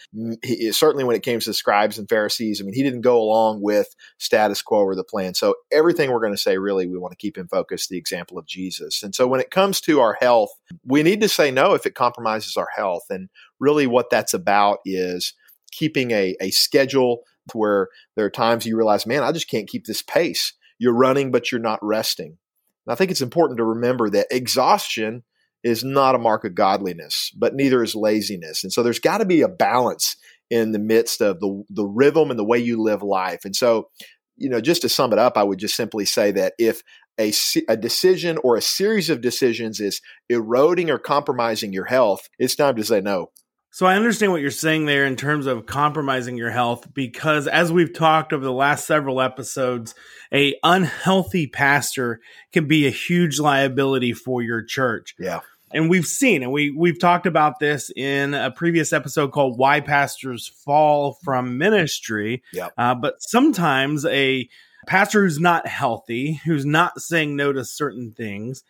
He, 0.43 0.71
certainly 0.71 1.03
when 1.03 1.15
it 1.15 1.23
came 1.23 1.39
to 1.39 1.49
the 1.49 1.53
scribes 1.53 1.97
and 1.97 2.09
Pharisees, 2.09 2.59
I 2.59 2.65
mean, 2.65 2.73
he 2.73 2.83
didn't 2.83 3.01
go 3.01 3.21
along 3.21 3.61
with 3.61 3.95
status 4.17 4.61
quo 4.61 4.79
or 4.79 4.95
the 4.95 5.03
plan. 5.03 5.33
So 5.33 5.55
everything 5.71 6.11
we're 6.11 6.19
going 6.19 6.33
to 6.33 6.37
say, 6.37 6.57
really, 6.57 6.87
we 6.87 6.97
want 6.97 7.11
to 7.11 7.17
keep 7.17 7.37
in 7.37 7.47
focus 7.47 7.87
the 7.87 7.97
example 7.97 8.37
of 8.37 8.45
Jesus. 8.45 9.01
And 9.03 9.15
so 9.15 9.27
when 9.27 9.39
it 9.39 9.51
comes 9.51 9.79
to 9.81 10.01
our 10.01 10.17
health, 10.19 10.49
we 10.85 11.03
need 11.03 11.21
to 11.21 11.29
say 11.29 11.51
no 11.51 11.73
if 11.73 11.85
it 11.85 11.95
compromises 11.95 12.57
our 12.57 12.69
health. 12.75 13.03
And 13.09 13.29
really 13.59 13.87
what 13.87 14.09
that's 14.09 14.33
about 14.33 14.79
is 14.83 15.33
keeping 15.73 16.11
a, 16.11 16.35
a 16.41 16.51
schedule 16.51 17.23
to 17.49 17.57
where 17.57 17.89
there 18.15 18.25
are 18.25 18.29
times 18.29 18.65
you 18.65 18.77
realize, 18.77 19.05
man, 19.05 19.23
I 19.23 19.31
just 19.31 19.49
can't 19.49 19.67
keep 19.67 19.85
this 19.85 20.01
pace. 20.01 20.53
You're 20.77 20.95
running, 20.95 21.31
but 21.31 21.51
you're 21.51 21.61
not 21.61 21.79
resting. 21.81 22.37
And 22.85 22.93
I 22.93 22.95
think 22.95 23.11
it's 23.11 23.21
important 23.21 23.57
to 23.57 23.63
remember 23.63 24.09
that 24.09 24.27
exhaustion 24.31 25.23
is 25.63 25.83
not 25.83 26.15
a 26.15 26.19
mark 26.19 26.43
of 26.43 26.55
godliness, 26.55 27.31
but 27.35 27.55
neither 27.55 27.83
is 27.83 27.95
laziness. 27.95 28.63
And 28.63 28.73
so 28.73 28.83
there's 28.83 28.99
got 28.99 29.19
to 29.19 29.25
be 29.25 29.41
a 29.41 29.47
balance 29.47 30.17
in 30.49 30.71
the 30.71 30.79
midst 30.79 31.21
of 31.21 31.39
the, 31.39 31.63
the 31.69 31.85
rhythm 31.85 32.29
and 32.29 32.37
the 32.37 32.43
way 32.43 32.59
you 32.59 32.81
live 32.81 33.01
life. 33.01 33.45
And 33.45 33.55
so, 33.55 33.89
you 34.35 34.49
know, 34.49 34.59
just 34.59 34.81
to 34.81 34.89
sum 34.89 35.13
it 35.13 35.19
up, 35.19 35.37
I 35.37 35.43
would 35.43 35.59
just 35.59 35.75
simply 35.75 36.05
say 36.05 36.31
that 36.31 36.53
if 36.59 36.83
a, 37.19 37.31
a 37.69 37.77
decision 37.77 38.37
or 38.43 38.55
a 38.55 38.61
series 38.61 39.09
of 39.09 39.21
decisions 39.21 39.79
is 39.79 40.01
eroding 40.29 40.89
or 40.89 40.97
compromising 40.97 41.71
your 41.71 41.85
health, 41.85 42.27
it's 42.39 42.55
time 42.55 42.75
to 42.75 42.83
say 42.83 42.99
no. 42.99 43.31
So 43.73 43.87
I 43.87 43.95
understand 43.95 44.31
what 44.31 44.41
you're 44.41 44.51
saying 44.51 44.85
there 44.85 45.03
in 45.03 45.15
terms 45.15 45.47
of 45.47 45.65
compromising 45.65 46.37
your 46.37 46.51
health 46.51 46.93
because 46.93 47.47
as 47.47 47.71
we've 47.71 47.91
talked 47.91 48.31
over 48.31 48.43
the 48.43 48.53
last 48.53 48.85
several 48.85 49.19
episodes, 49.19 49.95
a 50.31 50.53
unhealthy 50.61 51.47
pastor 51.47 52.19
can 52.51 52.67
be 52.67 52.85
a 52.85 52.91
huge 52.91 53.39
liability 53.39 54.13
for 54.13 54.43
your 54.43 54.61
church. 54.61 55.15
Yeah. 55.17 55.39
And 55.73 55.89
we've 55.89 56.05
seen 56.05 56.43
and 56.43 56.51
we 56.51 56.69
we've 56.69 56.99
talked 56.99 57.25
about 57.25 57.57
this 57.59 57.89
in 57.95 58.35
a 58.35 58.51
previous 58.51 58.93
episode 58.93 59.31
called 59.31 59.57
Why 59.57 59.79
Pastors 59.79 60.47
Fall 60.47 61.17
from 61.23 61.57
Ministry. 61.57 62.43
Yeah. 62.53 62.69
Uh, 62.77 62.93
but 62.93 63.23
sometimes 63.23 64.05
a 64.05 64.47
pastor 64.85 65.23
who's 65.23 65.39
not 65.39 65.65
healthy, 65.65 66.39
who's 66.45 66.63
not 66.63 67.01
saying 67.01 67.35
no 67.35 67.51
to 67.51 67.65
certain 67.65 68.13
things, 68.15 68.63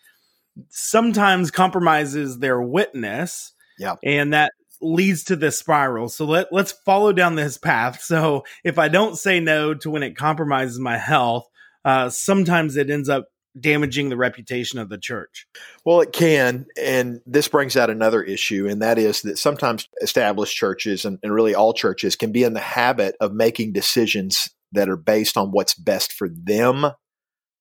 sometimes 0.69 1.51
compromises 1.51 2.39
their 2.39 2.61
witness. 2.61 3.53
Yeah. 3.77 3.95
And 4.01 4.31
that 4.31 4.53
leads 4.83 5.24
to 5.25 5.35
this 5.35 5.57
spiral. 5.57 6.09
So 6.09 6.25
let 6.25 6.51
let's 6.51 6.71
follow 6.71 7.13
down 7.13 7.35
this 7.35 7.57
path. 7.57 8.01
So 8.01 8.44
if 8.63 8.77
I 8.77 8.88
don't 8.88 9.18
say 9.18 9.39
no 9.39 9.74
to 9.75 9.89
when 9.89 10.03
it 10.03 10.15
compromises 10.15 10.80
my 10.80 10.97
health, 10.97 11.47
uh, 11.85 12.09
sometimes 12.09 12.75
it 12.77 12.89
ends 12.89 13.09
up 13.09 13.27
damaging 13.59 14.09
the 14.09 14.18
reputation 14.18 14.80
of 14.80 14.89
the 14.89 14.97
church. 14.97 15.47
Well, 15.85 16.01
it 16.01 16.12
can. 16.12 16.65
And 16.81 17.21
this 17.25 17.47
brings 17.47 17.77
out 17.77 17.89
another 17.89 18.24
issue, 18.24 18.68
and 18.68 18.81
that 18.81 18.97
is 18.97 19.21
that 19.21 19.38
sometimes 19.38 19.88
established 20.01 20.56
churches 20.56 21.06
and, 21.06 21.19
and 21.24 21.33
really 21.33 21.53
all 21.53 21.74
churches 21.74 22.15
can 22.15 22.31
be 22.31 22.44
in 22.44 22.53
the 22.53 22.59
habit 22.59 23.15
of 23.19 23.34
making 23.34 23.74
decisions 23.74 24.50
that 24.72 24.89
are 24.89 24.98
based 24.98 25.38
on 25.38 25.51
what's 25.51 25.75
best 25.75 26.13
for 26.13 26.27
them 26.29 26.88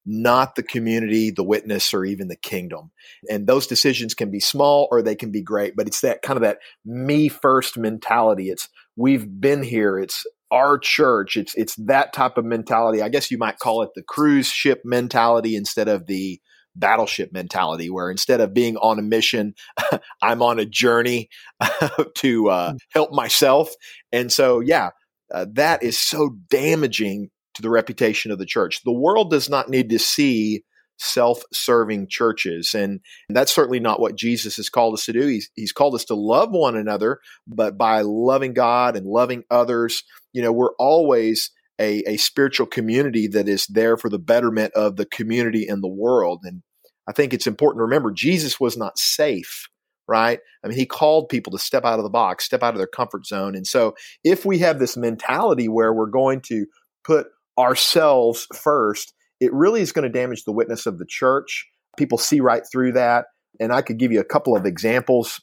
not 0.04 0.54
the 0.56 0.62
community, 0.62 1.30
the 1.30 1.44
witness, 1.44 1.94
or 1.94 2.04
even 2.04 2.28
the 2.28 2.36
kingdom. 2.36 2.90
And 3.30 3.46
those 3.46 3.66
decisions 3.66 4.14
can 4.14 4.30
be 4.30 4.40
small 4.40 4.88
or 4.90 5.02
they 5.02 5.14
can 5.14 5.30
be 5.30 5.42
great, 5.42 5.74
but 5.76 5.86
it's 5.86 6.00
that 6.00 6.22
kind 6.22 6.36
of 6.36 6.42
that 6.42 6.58
me 6.84 7.28
first 7.28 7.78
mentality. 7.78 8.50
It's 8.50 8.68
we've 8.96 9.26
been 9.40 9.62
here. 9.62 9.98
It's 9.98 10.24
our 10.50 10.78
church. 10.78 11.36
It's 11.36 11.54
it's 11.54 11.76
that 11.76 12.12
type 12.12 12.36
of 12.36 12.44
mentality. 12.44 13.00
I 13.02 13.08
guess 13.08 13.30
you 13.30 13.38
might 13.38 13.58
call 13.58 13.82
it 13.82 13.90
the 13.94 14.02
cruise 14.02 14.48
ship 14.48 14.82
mentality 14.84 15.56
instead 15.56 15.88
of 15.88 16.06
the 16.06 16.40
battleship 16.74 17.32
mentality, 17.32 17.90
where 17.90 18.10
instead 18.10 18.40
of 18.40 18.54
being 18.54 18.76
on 18.76 18.98
a 18.98 19.02
mission, 19.02 19.54
I'm 20.22 20.42
on 20.42 20.58
a 20.58 20.66
journey 20.66 21.28
to 22.16 22.50
uh, 22.50 22.70
hmm. 22.72 22.76
help 22.90 23.12
myself. 23.12 23.70
And 24.10 24.32
so, 24.32 24.60
yeah, 24.60 24.90
uh, 25.32 25.46
that 25.52 25.82
is 25.82 25.98
so 25.98 26.36
damaging 26.50 27.30
to 27.54 27.62
the 27.62 27.70
reputation 27.70 28.30
of 28.30 28.38
the 28.38 28.46
church. 28.46 28.80
The 28.84 28.92
world 28.92 29.30
does 29.30 29.48
not 29.48 29.68
need 29.68 29.90
to 29.90 29.98
see 29.98 30.64
self 30.98 31.42
serving 31.52 32.06
churches. 32.08 32.74
And 32.74 33.00
that's 33.28 33.52
certainly 33.52 33.80
not 33.80 34.00
what 34.00 34.16
Jesus 34.16 34.56
has 34.56 34.68
called 34.68 34.94
us 34.94 35.04
to 35.06 35.12
do. 35.12 35.26
He's, 35.26 35.50
he's 35.54 35.72
called 35.72 35.94
us 35.94 36.04
to 36.06 36.14
love 36.14 36.50
one 36.50 36.76
another, 36.76 37.18
but 37.46 37.76
by 37.76 38.02
loving 38.02 38.54
God 38.54 38.96
and 38.96 39.06
loving 39.06 39.44
others, 39.50 40.04
you 40.32 40.42
know, 40.42 40.52
we're 40.52 40.74
always 40.78 41.50
a, 41.80 42.02
a 42.06 42.16
spiritual 42.16 42.66
community 42.66 43.26
that 43.28 43.48
is 43.48 43.66
there 43.66 43.96
for 43.96 44.08
the 44.08 44.18
betterment 44.18 44.72
of 44.74 44.96
the 44.96 45.06
community 45.06 45.66
and 45.66 45.82
the 45.82 45.88
world. 45.88 46.40
And 46.44 46.62
I 47.08 47.12
think 47.12 47.34
it's 47.34 47.46
important 47.46 47.80
to 47.80 47.84
remember 47.84 48.12
Jesus 48.12 48.60
was 48.60 48.76
not 48.76 48.98
safe 48.98 49.68
right? 50.08 50.40
I 50.64 50.68
mean, 50.68 50.76
he 50.76 50.84
called 50.84 51.28
people 51.28 51.52
to 51.52 51.58
step 51.58 51.84
out 51.84 51.98
of 51.98 52.02
the 52.02 52.10
box, 52.10 52.44
step 52.44 52.62
out 52.62 52.74
of 52.74 52.78
their 52.78 52.88
comfort 52.88 53.24
zone. 53.24 53.54
And 53.54 53.66
so, 53.66 53.94
if 54.24 54.44
we 54.44 54.58
have 54.58 54.78
this 54.78 54.96
mentality 54.96 55.68
where 55.68 55.94
we're 55.94 56.06
going 56.06 56.40
to 56.48 56.66
put 57.04 57.28
ourselves 57.58 58.46
first, 58.54 59.14
it 59.40 59.52
really 59.52 59.80
is 59.80 59.92
going 59.92 60.10
to 60.10 60.18
damage 60.18 60.44
the 60.44 60.52
witness 60.52 60.86
of 60.86 60.98
the 60.98 61.06
church. 61.06 61.66
People 61.96 62.18
see 62.18 62.40
right 62.40 62.62
through 62.70 62.92
that. 62.92 63.26
And 63.60 63.72
I 63.72 63.82
could 63.82 63.98
give 63.98 64.12
you 64.12 64.20
a 64.20 64.24
couple 64.24 64.56
of 64.56 64.66
examples 64.66 65.40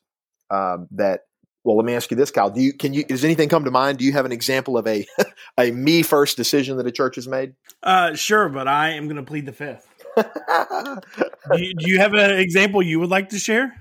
um, 0.50 0.88
that. 0.92 1.22
Well, 1.66 1.76
let 1.76 1.86
me 1.86 1.94
ask 1.94 2.10
you 2.10 2.16
this, 2.16 2.32
Kyle. 2.32 2.50
Do 2.50 2.62
you 2.62 2.74
can 2.74 2.94
you 2.94 3.04
does 3.04 3.26
anything 3.26 3.50
come 3.50 3.66
to 3.66 3.72
mind? 3.72 4.00
Do 4.00 4.06
you 4.06 4.14
have 4.14 4.26
an 4.26 4.32
example 4.32 4.78
of 4.78 4.88
a 4.88 5.06
a 5.60 5.72
me 5.72 6.02
first 6.02 6.38
decision 6.38 6.78
that 6.78 6.88
a 6.88 6.92
church 6.92 7.16
has 7.16 7.28
made? 7.28 7.54
Uh, 7.84 8.16
sure, 8.16 8.48
but 8.48 8.68
I 8.68 8.92
am 8.92 9.04
going 9.04 9.18
to 9.18 9.24
plead 9.24 9.46
the 9.46 9.52
fifth. 9.52 9.86
do, 10.16 11.62
you, 11.62 11.74
do 11.76 11.90
you 11.90 12.00
have 12.00 12.14
an 12.14 12.32
example 12.40 12.82
you 12.82 13.00
would 13.00 13.10
like 13.10 13.30
to 13.30 13.40
share? 13.40 13.74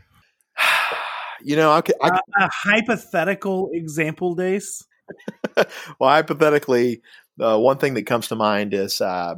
you 1.42 1.56
know, 1.56 1.72
I 1.72 1.80
could, 1.80 1.94
I 2.02 2.10
could 2.10 2.18
uh, 2.40 2.46
a 2.46 2.50
hypothetical 2.52 3.70
example, 3.72 4.34
Dace. 4.34 4.84
well, 5.56 6.10
hypothetically, 6.10 7.00
uh, 7.40 7.58
one 7.58 7.78
thing 7.78 7.94
that 7.94 8.06
comes 8.06 8.28
to 8.28 8.36
mind 8.36 8.74
is, 8.74 9.00
uh, 9.00 9.34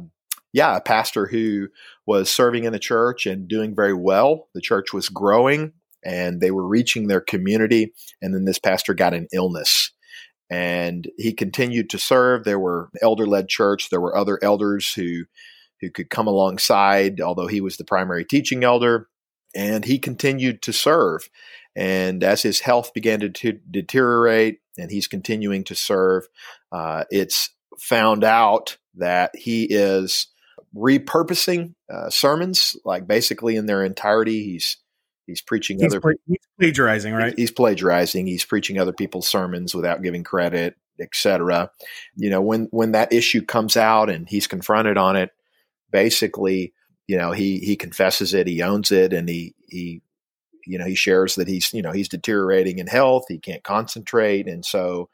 yeah, 0.53 0.75
a 0.75 0.81
pastor 0.81 1.27
who 1.27 1.69
was 2.05 2.29
serving 2.29 2.65
in 2.65 2.73
the 2.73 2.79
church 2.79 3.25
and 3.25 3.47
doing 3.47 3.75
very 3.75 3.93
well. 3.93 4.47
The 4.53 4.61
church 4.61 4.93
was 4.93 5.09
growing 5.09 5.73
and 6.03 6.41
they 6.41 6.51
were 6.51 6.67
reaching 6.67 7.07
their 7.07 7.21
community. 7.21 7.93
And 8.21 8.33
then 8.33 8.45
this 8.45 8.59
pastor 8.59 8.93
got 8.93 9.13
an 9.13 9.27
illness 9.33 9.91
and 10.49 11.09
he 11.17 11.33
continued 11.33 11.89
to 11.91 11.99
serve. 11.99 12.43
There 12.43 12.59
were 12.59 12.89
elder 13.01 13.25
led 13.25 13.47
church. 13.47 13.89
There 13.89 14.01
were 14.01 14.17
other 14.17 14.39
elders 14.43 14.93
who, 14.93 15.23
who 15.79 15.89
could 15.89 16.09
come 16.09 16.27
alongside, 16.27 17.21
although 17.21 17.47
he 17.47 17.61
was 17.61 17.77
the 17.77 17.85
primary 17.85 18.25
teaching 18.25 18.63
elder 18.63 19.07
and 19.55 19.85
he 19.85 19.99
continued 19.99 20.61
to 20.63 20.73
serve. 20.73 21.29
And 21.75 22.23
as 22.23 22.41
his 22.41 22.61
health 22.61 22.93
began 22.93 23.21
to, 23.21 23.59
deteriorate 23.69 24.59
and 24.77 24.91
he's 24.91 25.07
continuing 25.07 25.63
to 25.65 25.75
serve, 25.75 26.27
uh, 26.71 27.05
it's 27.09 27.51
found 27.81 28.23
out 28.23 28.77
that 28.95 29.31
he 29.35 29.63
is 29.63 30.27
repurposing 30.75 31.73
uh, 31.91 32.09
sermons, 32.09 32.77
like 32.85 33.07
basically 33.07 33.55
in 33.55 33.65
their 33.65 33.83
entirety. 33.83 34.43
He's 34.43 34.77
he's 35.25 35.41
preaching 35.41 35.79
he's 35.79 35.87
other. 35.87 35.99
Pla- 35.99 36.11
he's 36.27 36.47
plagiarizing, 36.59 37.13
right? 37.13 37.33
He's 37.37 37.51
plagiarizing. 37.51 38.27
He's 38.27 38.45
preaching 38.45 38.77
other 38.77 38.93
people's 38.93 39.27
sermons 39.27 39.73
without 39.73 40.03
giving 40.03 40.23
credit, 40.23 40.75
etc. 40.99 41.71
You 42.15 42.29
know, 42.29 42.41
when 42.41 42.67
when 42.71 42.91
that 42.91 43.11
issue 43.11 43.43
comes 43.43 43.75
out 43.75 44.09
and 44.09 44.29
he's 44.29 44.47
confronted 44.47 44.97
on 44.97 45.15
it, 45.15 45.31
basically, 45.91 46.73
you 47.07 47.17
know, 47.17 47.31
he 47.31 47.59
he 47.59 47.75
confesses 47.75 48.35
it, 48.35 48.45
he 48.45 48.61
owns 48.61 48.91
it, 48.91 49.11
and 49.11 49.27
he 49.27 49.55
he 49.67 50.03
you 50.67 50.77
know 50.77 50.85
he 50.85 50.95
shares 50.95 51.33
that 51.35 51.47
he's 51.47 51.73
you 51.73 51.81
know 51.81 51.91
he's 51.91 52.09
deteriorating 52.09 52.77
in 52.77 52.85
health, 52.85 53.25
he 53.27 53.39
can't 53.39 53.63
concentrate, 53.63 54.47
and 54.47 54.63
so 54.63 55.09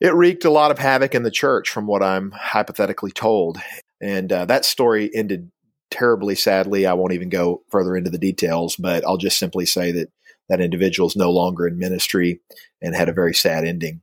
it 0.00 0.14
wreaked 0.14 0.44
a 0.44 0.50
lot 0.50 0.70
of 0.70 0.78
havoc 0.78 1.14
in 1.14 1.22
the 1.22 1.30
church, 1.30 1.70
from 1.70 1.86
what 1.86 2.02
I'm 2.02 2.32
hypothetically 2.32 3.12
told. 3.12 3.58
And 4.00 4.32
uh, 4.32 4.44
that 4.46 4.64
story 4.64 5.10
ended 5.14 5.50
terribly 5.90 6.34
sadly. 6.34 6.86
I 6.86 6.94
won't 6.94 7.12
even 7.12 7.28
go 7.28 7.62
further 7.70 7.96
into 7.96 8.10
the 8.10 8.18
details, 8.18 8.76
but 8.76 9.04
I'll 9.06 9.16
just 9.16 9.38
simply 9.38 9.66
say 9.66 9.92
that 9.92 10.08
that 10.48 10.60
individual 10.60 11.08
is 11.08 11.16
no 11.16 11.30
longer 11.30 11.66
in 11.66 11.78
ministry 11.78 12.40
and 12.82 12.94
had 12.94 13.08
a 13.08 13.14
very 13.14 13.34
sad 13.34 13.64
ending. 13.64 14.02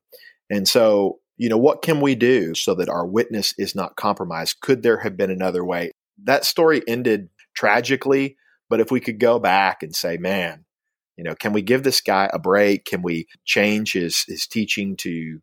And 0.50 0.68
so, 0.68 1.20
you 1.38 1.50
know, 1.50 1.58
what 1.58 1.82
can 1.82 2.02
we 2.02 2.16
do 2.16 2.56
so 2.56 2.74
that 2.76 2.90
our 2.90 3.06
witness 3.06 3.54
is 3.58 3.76
not 3.76 3.96
compromised? 3.96 4.62
Could 4.62 4.84
there 4.84 4.98
have 4.98 5.18
been 5.18 5.32
another 5.32 5.64
way? 5.64 5.92
That 6.24 6.46
story 6.46 6.82
ended 6.88 7.30
tragically, 7.54 8.38
but 8.70 8.80
if 8.80 8.92
we 8.92 9.00
could 9.00 9.20
go 9.20 9.40
back 9.40 9.84
and 9.84 9.96
say, 9.96 10.18
man, 10.18 10.66
you 11.18 11.24
know, 11.24 11.36
can 11.36 11.54
we 11.54 11.62
give 11.62 11.84
this 11.84 12.02
guy 12.02 12.30
a 12.34 12.40
break? 12.40 12.86
Can 12.86 13.02
we 13.02 13.28
change 13.46 13.94
his 13.94 14.24
his 14.28 14.48
teaching 14.48 14.96
to 14.98 15.42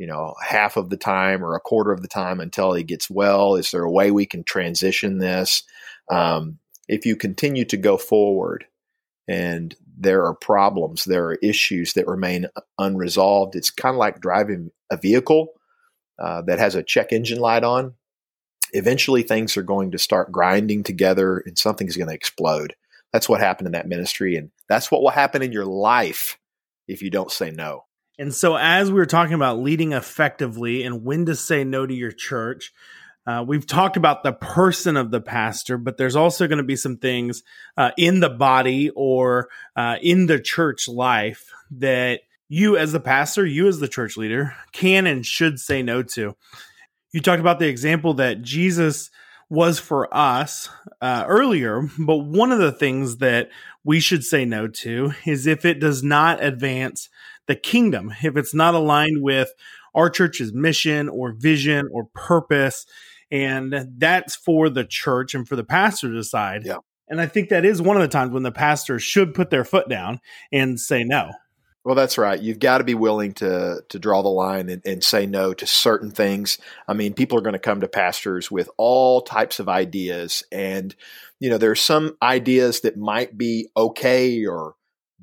you 0.00 0.06
know, 0.06 0.34
half 0.42 0.78
of 0.78 0.88
the 0.88 0.96
time 0.96 1.44
or 1.44 1.54
a 1.54 1.60
quarter 1.60 1.92
of 1.92 2.00
the 2.00 2.08
time 2.08 2.40
until 2.40 2.72
he 2.72 2.82
gets 2.82 3.10
well? 3.10 3.54
Is 3.54 3.70
there 3.70 3.84
a 3.84 3.90
way 3.90 4.10
we 4.10 4.24
can 4.24 4.42
transition 4.42 5.18
this? 5.18 5.62
Um, 6.10 6.58
if 6.88 7.04
you 7.04 7.16
continue 7.16 7.66
to 7.66 7.76
go 7.76 7.98
forward 7.98 8.64
and 9.28 9.76
there 9.98 10.24
are 10.24 10.34
problems, 10.34 11.04
there 11.04 11.26
are 11.26 11.34
issues 11.42 11.92
that 11.92 12.06
remain 12.06 12.46
unresolved, 12.78 13.54
it's 13.54 13.70
kind 13.70 13.94
of 13.94 13.98
like 13.98 14.22
driving 14.22 14.70
a 14.90 14.96
vehicle 14.96 15.48
uh, 16.18 16.40
that 16.46 16.58
has 16.58 16.74
a 16.74 16.82
check 16.82 17.12
engine 17.12 17.38
light 17.38 17.62
on. 17.62 17.92
Eventually, 18.72 19.22
things 19.22 19.54
are 19.58 19.62
going 19.62 19.90
to 19.90 19.98
start 19.98 20.32
grinding 20.32 20.82
together 20.82 21.42
and 21.44 21.58
something's 21.58 21.98
going 21.98 22.08
to 22.08 22.14
explode. 22.14 22.74
That's 23.12 23.28
what 23.28 23.40
happened 23.40 23.66
in 23.66 23.72
that 23.72 23.86
ministry. 23.86 24.36
And 24.36 24.50
that's 24.66 24.90
what 24.90 25.02
will 25.02 25.10
happen 25.10 25.42
in 25.42 25.52
your 25.52 25.66
life 25.66 26.38
if 26.88 27.02
you 27.02 27.10
don't 27.10 27.30
say 27.30 27.50
no. 27.50 27.84
And 28.20 28.34
so, 28.34 28.54
as 28.54 28.92
we 28.92 28.98
were 28.98 29.06
talking 29.06 29.32
about 29.32 29.60
leading 29.60 29.92
effectively 29.92 30.82
and 30.82 31.02
when 31.02 31.24
to 31.24 31.34
say 31.34 31.64
no 31.64 31.86
to 31.86 31.94
your 31.94 32.12
church, 32.12 32.70
uh, 33.26 33.42
we've 33.48 33.66
talked 33.66 33.96
about 33.96 34.22
the 34.22 34.34
person 34.34 34.98
of 34.98 35.10
the 35.10 35.22
pastor, 35.22 35.78
but 35.78 35.96
there's 35.96 36.16
also 36.16 36.46
going 36.46 36.58
to 36.58 36.62
be 36.62 36.76
some 36.76 36.98
things 36.98 37.42
uh, 37.78 37.92
in 37.96 38.20
the 38.20 38.28
body 38.28 38.90
or 38.90 39.48
uh, 39.74 39.96
in 40.02 40.26
the 40.26 40.38
church 40.38 40.86
life 40.86 41.50
that 41.70 42.20
you, 42.50 42.76
as 42.76 42.92
the 42.92 43.00
pastor, 43.00 43.46
you, 43.46 43.66
as 43.68 43.80
the 43.80 43.88
church 43.88 44.18
leader, 44.18 44.54
can 44.72 45.06
and 45.06 45.24
should 45.24 45.58
say 45.58 45.82
no 45.82 46.02
to. 46.02 46.36
You 47.12 47.22
talked 47.22 47.40
about 47.40 47.58
the 47.58 47.68
example 47.68 48.12
that 48.14 48.42
Jesus 48.42 49.10
was 49.48 49.78
for 49.78 50.14
us 50.14 50.68
uh, 51.00 51.24
earlier, 51.26 51.88
but 51.98 52.16
one 52.18 52.52
of 52.52 52.58
the 52.58 52.72
things 52.72 53.16
that 53.16 53.48
we 53.82 53.98
should 53.98 54.24
say 54.24 54.44
no 54.44 54.68
to 54.68 55.12
is 55.24 55.46
if 55.46 55.64
it 55.64 55.80
does 55.80 56.02
not 56.02 56.44
advance 56.44 57.08
the 57.50 57.56
kingdom, 57.56 58.14
if 58.22 58.36
it's 58.36 58.54
not 58.54 58.74
aligned 58.74 59.22
with 59.22 59.52
our 59.92 60.08
church's 60.08 60.52
mission 60.52 61.08
or 61.08 61.32
vision 61.32 61.88
or 61.92 62.04
purpose. 62.14 62.86
And 63.32 63.88
that's 63.98 64.36
for 64.36 64.68
the 64.68 64.84
church 64.84 65.34
and 65.34 65.48
for 65.48 65.56
the 65.56 65.64
pastor 65.64 66.08
to 66.08 66.14
decide. 66.14 66.64
Yeah. 66.64 66.76
And 67.08 67.20
I 67.20 67.26
think 67.26 67.48
that 67.48 67.64
is 67.64 67.82
one 67.82 67.96
of 67.96 68.02
the 68.02 68.08
times 68.08 68.30
when 68.30 68.44
the 68.44 68.52
pastor 68.52 69.00
should 69.00 69.34
put 69.34 69.50
their 69.50 69.64
foot 69.64 69.88
down 69.88 70.20
and 70.52 70.78
say 70.78 71.02
no. 71.02 71.32
Well, 71.82 71.96
that's 71.96 72.18
right. 72.18 72.40
You've 72.40 72.60
got 72.60 72.78
to 72.78 72.84
be 72.84 72.94
willing 72.94 73.32
to 73.34 73.82
to 73.88 73.98
draw 73.98 74.22
the 74.22 74.28
line 74.28 74.68
and, 74.68 74.82
and 74.84 75.02
say 75.02 75.26
no 75.26 75.52
to 75.54 75.66
certain 75.66 76.12
things. 76.12 76.58
I 76.86 76.92
mean, 76.92 77.14
people 77.14 77.36
are 77.36 77.42
going 77.42 77.54
to 77.54 77.58
come 77.58 77.80
to 77.80 77.88
pastors 77.88 78.48
with 78.48 78.68
all 78.76 79.22
types 79.22 79.58
of 79.58 79.68
ideas, 79.68 80.44
and 80.52 80.94
you 81.40 81.48
know, 81.48 81.56
there 81.56 81.70
are 81.70 81.74
some 81.74 82.16
ideas 82.22 82.82
that 82.82 82.98
might 82.98 83.36
be 83.36 83.70
okay 83.76 84.44
or 84.44 84.74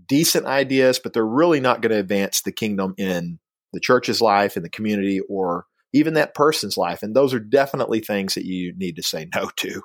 decent 0.06 0.46
ideas, 0.46 1.00
but 1.00 1.14
they're 1.14 1.26
really 1.26 1.60
not 1.60 1.82
going 1.82 1.92
to 1.92 2.00
advance 2.00 2.42
the 2.42 2.52
kingdom 2.52 2.94
in 2.98 3.40
the 3.74 3.80
church's 3.80 4.22
life, 4.22 4.58
in 4.58 4.64
the 4.64 4.70
community, 4.70 5.20
or 5.30 5.66
even 5.94 6.14
that 6.14 6.36
person's 6.36 6.78
life. 6.78 7.04
And 7.04 7.16
those 7.16 7.34
are 7.34 7.40
definitely 7.40 8.00
things 8.00 8.36
that 8.36 8.46
you 8.46 8.74
need 8.78 8.96
to 8.98 9.04
say 9.04 9.28
no 9.36 9.50
to. 9.58 9.82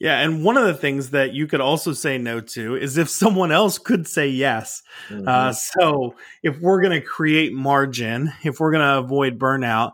Yeah, 0.00 0.20
and 0.20 0.44
one 0.44 0.56
of 0.56 0.66
the 0.66 0.74
things 0.74 1.10
that 1.10 1.34
you 1.34 1.46
could 1.46 1.60
also 1.60 1.92
say 1.92 2.16
no 2.18 2.40
to 2.40 2.74
is 2.76 2.96
if 2.96 3.08
someone 3.08 3.52
else 3.52 3.78
could 3.78 4.08
say 4.08 4.28
yes. 4.28 4.82
Mm-hmm. 5.08 5.28
Uh, 5.28 5.52
so 5.52 6.14
if 6.42 6.58
we're 6.58 6.80
going 6.80 6.98
to 6.98 7.06
create 7.06 7.52
margin, 7.52 8.32
if 8.44 8.60
we're 8.60 8.72
going 8.72 8.84
to 8.84 8.98
avoid 8.98 9.38
burnout, 9.38 9.92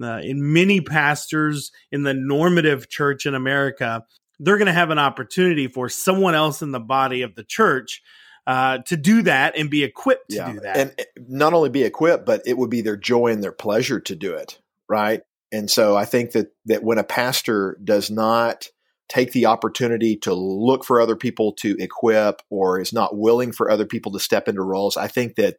uh, 0.00 0.18
in 0.22 0.52
many 0.52 0.80
pastors 0.80 1.72
in 1.90 2.02
the 2.02 2.14
normative 2.14 2.88
church 2.90 3.26
in 3.26 3.34
America, 3.34 4.04
they're 4.40 4.58
going 4.58 4.66
to 4.66 4.72
have 4.72 4.90
an 4.90 4.98
opportunity 4.98 5.68
for 5.68 5.88
someone 5.88 6.34
else 6.34 6.62
in 6.62 6.72
the 6.72 6.80
body 6.80 7.22
of 7.22 7.34
the 7.34 7.44
church 7.44 8.02
uh, 8.46 8.78
to 8.78 8.96
do 8.96 9.22
that 9.22 9.56
and 9.56 9.70
be 9.70 9.84
equipped 9.84 10.30
to 10.30 10.36
yeah. 10.36 10.52
do 10.52 10.60
that. 10.60 10.76
And 10.76 11.06
not 11.28 11.54
only 11.54 11.70
be 11.70 11.82
equipped, 11.82 12.26
but 12.26 12.42
it 12.46 12.58
would 12.58 12.70
be 12.70 12.82
their 12.82 12.96
joy 12.96 13.28
and 13.28 13.42
their 13.42 13.52
pleasure 13.52 14.00
to 14.00 14.14
do 14.14 14.34
it, 14.34 14.58
right? 14.88 15.22
And 15.52 15.70
so 15.70 15.96
I 15.96 16.04
think 16.04 16.32
that 16.32 16.52
that 16.66 16.82
when 16.82 16.98
a 16.98 17.04
pastor 17.04 17.78
does 17.82 18.10
not 18.10 18.68
take 19.08 19.32
the 19.32 19.46
opportunity 19.46 20.16
to 20.16 20.34
look 20.34 20.84
for 20.84 21.00
other 21.00 21.16
people 21.16 21.52
to 21.52 21.76
equip 21.78 22.42
or 22.50 22.80
is 22.80 22.92
not 22.92 23.16
willing 23.16 23.52
for 23.52 23.70
other 23.70 23.86
people 23.86 24.12
to 24.12 24.18
step 24.18 24.48
into 24.48 24.62
roles, 24.62 24.96
I 24.96 25.08
think 25.08 25.36
that 25.36 25.58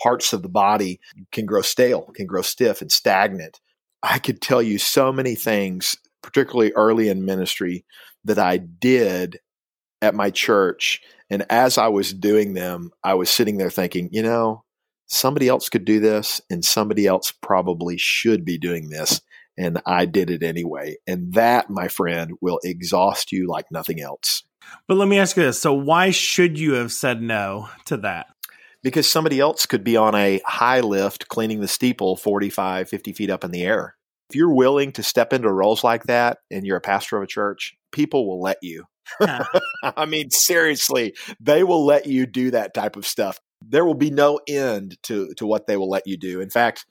parts 0.00 0.32
of 0.32 0.42
the 0.42 0.48
body 0.48 1.00
can 1.32 1.46
grow 1.46 1.62
stale, 1.62 2.10
can 2.14 2.26
grow 2.26 2.42
stiff 2.42 2.80
and 2.80 2.90
stagnant. 2.90 3.60
I 4.02 4.18
could 4.18 4.40
tell 4.40 4.62
you 4.62 4.78
so 4.78 5.12
many 5.12 5.34
things, 5.34 5.96
particularly 6.22 6.72
early 6.72 7.08
in 7.08 7.24
ministry, 7.24 7.84
that 8.24 8.38
I 8.38 8.58
did 8.58 9.40
at 10.02 10.14
my 10.14 10.30
church 10.30 11.00
and 11.30 11.44
as 11.50 11.78
I 11.78 11.88
was 11.88 12.12
doing 12.12 12.54
them, 12.54 12.90
I 13.02 13.14
was 13.14 13.30
sitting 13.30 13.58
there 13.58 13.70
thinking, 13.70 14.08
you 14.12 14.22
know, 14.22 14.64
somebody 15.06 15.48
else 15.48 15.68
could 15.68 15.84
do 15.84 16.00
this 16.00 16.40
and 16.50 16.64
somebody 16.64 17.06
else 17.06 17.32
probably 17.32 17.96
should 17.96 18.44
be 18.44 18.58
doing 18.58 18.90
this. 18.90 19.20
And 19.58 19.80
I 19.86 20.04
did 20.04 20.30
it 20.30 20.42
anyway. 20.42 20.96
And 21.06 21.32
that, 21.32 21.70
my 21.70 21.88
friend, 21.88 22.32
will 22.40 22.60
exhaust 22.62 23.32
you 23.32 23.48
like 23.48 23.66
nothing 23.70 24.00
else. 24.00 24.44
But 24.86 24.96
let 24.96 25.08
me 25.08 25.18
ask 25.18 25.36
you 25.36 25.44
this. 25.44 25.60
So, 25.60 25.72
why 25.72 26.10
should 26.10 26.58
you 26.58 26.74
have 26.74 26.92
said 26.92 27.22
no 27.22 27.68
to 27.86 27.96
that? 27.98 28.26
Because 28.82 29.08
somebody 29.08 29.40
else 29.40 29.64
could 29.64 29.82
be 29.82 29.96
on 29.96 30.14
a 30.14 30.40
high 30.44 30.80
lift 30.80 31.28
cleaning 31.28 31.60
the 31.60 31.68
steeple 31.68 32.16
45, 32.16 32.88
50 32.88 33.12
feet 33.14 33.30
up 33.30 33.44
in 33.44 33.50
the 33.50 33.62
air. 33.62 33.96
If 34.28 34.36
you're 34.36 34.52
willing 34.52 34.92
to 34.92 35.02
step 35.02 35.32
into 35.32 35.50
roles 35.50 35.82
like 35.82 36.04
that 36.04 36.38
and 36.50 36.66
you're 36.66 36.76
a 36.76 36.82
pastor 36.82 37.16
of 37.16 37.22
a 37.22 37.28
church, 37.28 37.76
people 37.92 38.28
will 38.28 38.42
let 38.42 38.58
you. 38.60 38.84
I 39.96 40.06
mean, 40.06 40.30
seriously, 40.30 41.14
they 41.40 41.62
will 41.64 41.84
let 41.84 42.06
you 42.06 42.26
do 42.26 42.50
that 42.50 42.74
type 42.74 42.96
of 42.96 43.06
stuff. 43.06 43.38
There 43.62 43.84
will 43.84 43.94
be 43.94 44.10
no 44.10 44.40
end 44.48 44.96
to 45.04 45.32
to 45.36 45.46
what 45.46 45.66
they 45.66 45.76
will 45.76 45.88
let 45.88 46.06
you 46.06 46.16
do. 46.16 46.40
In 46.40 46.50
fact, 46.50 46.84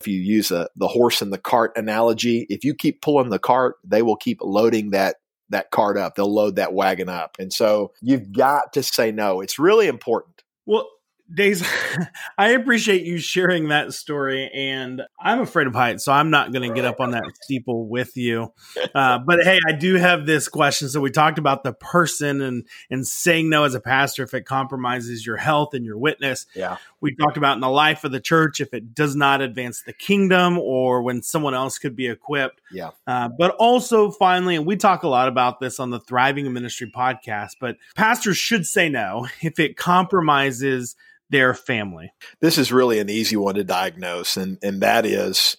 if 0.00 0.08
you 0.08 0.20
use 0.20 0.50
a, 0.50 0.68
the 0.76 0.88
horse 0.88 1.22
and 1.22 1.32
the 1.32 1.38
cart 1.38 1.72
analogy, 1.76 2.46
if 2.48 2.64
you 2.64 2.74
keep 2.74 3.00
pulling 3.00 3.30
the 3.30 3.38
cart, 3.38 3.76
they 3.84 4.02
will 4.02 4.16
keep 4.16 4.38
loading 4.42 4.90
that 4.90 5.16
that 5.50 5.70
cart 5.70 5.96
up. 5.98 6.14
They'll 6.14 6.32
load 6.32 6.56
that 6.56 6.72
wagon 6.72 7.08
up. 7.08 7.36
And 7.38 7.52
so 7.52 7.92
you've 8.00 8.32
got 8.32 8.72
to 8.74 8.82
say 8.82 9.12
no. 9.12 9.40
It's 9.40 9.58
really 9.58 9.86
important. 9.86 10.42
Well, 10.66 10.88
Dace, 11.32 11.66
I 12.38 12.50
appreciate 12.50 13.04
you 13.04 13.16
sharing 13.16 13.68
that 13.68 13.94
story, 13.94 14.50
and 14.52 15.00
I'm 15.18 15.40
afraid 15.40 15.66
of 15.66 15.74
heights, 15.74 16.04
so 16.04 16.12
I'm 16.12 16.28
not 16.28 16.52
going 16.52 16.68
to 16.68 16.74
get 16.74 16.84
up 16.84 17.00
on 17.00 17.12
that 17.12 17.24
steeple 17.42 17.86
with 17.86 18.16
you. 18.16 18.52
Uh, 18.94 19.18
but 19.18 19.42
hey, 19.42 19.58
I 19.66 19.72
do 19.72 19.96
have 19.96 20.24
this 20.24 20.46
question. 20.46 20.88
So 20.88 21.00
we 21.00 21.10
talked 21.10 21.38
about 21.38 21.64
the 21.64 21.72
person 21.72 22.40
and 22.40 22.64
and 22.90 23.04
saying 23.04 23.50
no 23.50 23.64
as 23.64 23.74
a 23.74 23.80
pastor 23.80 24.22
if 24.22 24.34
it 24.34 24.42
compromises 24.42 25.26
your 25.26 25.36
health 25.36 25.74
and 25.74 25.84
your 25.84 25.98
witness. 25.98 26.46
Yeah, 26.54 26.76
we 27.00 27.14
talked 27.16 27.36
about 27.36 27.56
in 27.56 27.60
the 27.60 27.68
life 27.68 28.04
of 28.04 28.12
the 28.12 28.20
church 28.20 28.60
if 28.60 28.72
it 28.72 28.94
does 28.94 29.16
not 29.16 29.40
advance 29.40 29.82
the 29.82 29.92
kingdom 29.92 30.58
or 30.58 31.02
when 31.02 31.22
someone 31.22 31.54
else 31.54 31.78
could 31.78 31.96
be 31.96 32.06
equipped. 32.06 32.60
Yeah, 32.70 32.90
uh, 33.06 33.30
but 33.36 33.56
also 33.56 34.12
finally, 34.12 34.54
and 34.54 34.66
we 34.66 34.76
talk 34.76 35.02
a 35.02 35.08
lot 35.08 35.26
about 35.26 35.58
this 35.58 35.80
on 35.80 35.90
the 35.90 35.98
Thriving 35.98 36.52
Ministry 36.52 36.90
podcast. 36.94 37.52
But 37.58 37.76
pastors 37.96 38.36
should 38.36 38.64
say 38.64 38.88
no 38.88 39.26
if 39.42 39.58
it 39.58 39.76
compromises 39.76 40.94
their 41.30 41.54
family. 41.54 42.12
This 42.40 42.58
is 42.58 42.72
really 42.72 42.98
an 42.98 43.10
easy 43.10 43.36
one 43.36 43.54
to 43.56 43.64
diagnose, 43.64 44.36
and 44.36 44.58
and 44.62 44.80
that 44.82 45.06
is, 45.06 45.56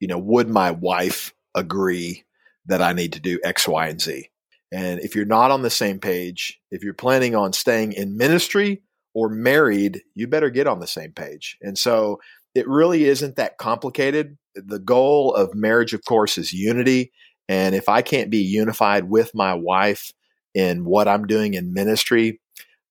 you 0.00 0.08
know, 0.08 0.18
would 0.18 0.48
my 0.48 0.70
wife 0.70 1.34
agree 1.54 2.24
that 2.66 2.82
I 2.82 2.92
need 2.92 3.14
to 3.14 3.20
do 3.20 3.40
X, 3.42 3.66
Y, 3.66 3.88
and 3.88 4.00
Z? 4.00 4.28
And 4.70 5.00
if 5.00 5.14
you're 5.14 5.24
not 5.24 5.50
on 5.50 5.62
the 5.62 5.70
same 5.70 5.98
page, 5.98 6.60
if 6.70 6.84
you're 6.84 6.94
planning 6.94 7.34
on 7.34 7.52
staying 7.52 7.92
in 7.92 8.16
ministry 8.16 8.82
or 9.14 9.28
married, 9.28 10.02
you 10.14 10.26
better 10.26 10.50
get 10.50 10.66
on 10.66 10.80
the 10.80 10.86
same 10.86 11.12
page. 11.12 11.56
And 11.62 11.78
so 11.78 12.20
it 12.54 12.68
really 12.68 13.04
isn't 13.04 13.36
that 13.36 13.58
complicated. 13.58 14.36
The 14.54 14.78
goal 14.78 15.34
of 15.34 15.54
marriage, 15.54 15.94
of 15.94 16.04
course, 16.04 16.36
is 16.36 16.52
unity. 16.52 17.12
And 17.48 17.74
if 17.74 17.88
I 17.88 18.02
can't 18.02 18.30
be 18.30 18.42
unified 18.42 19.04
with 19.08 19.34
my 19.34 19.54
wife 19.54 20.12
in 20.54 20.84
what 20.84 21.08
I'm 21.08 21.26
doing 21.26 21.54
in 21.54 21.72
ministry, 21.72 22.40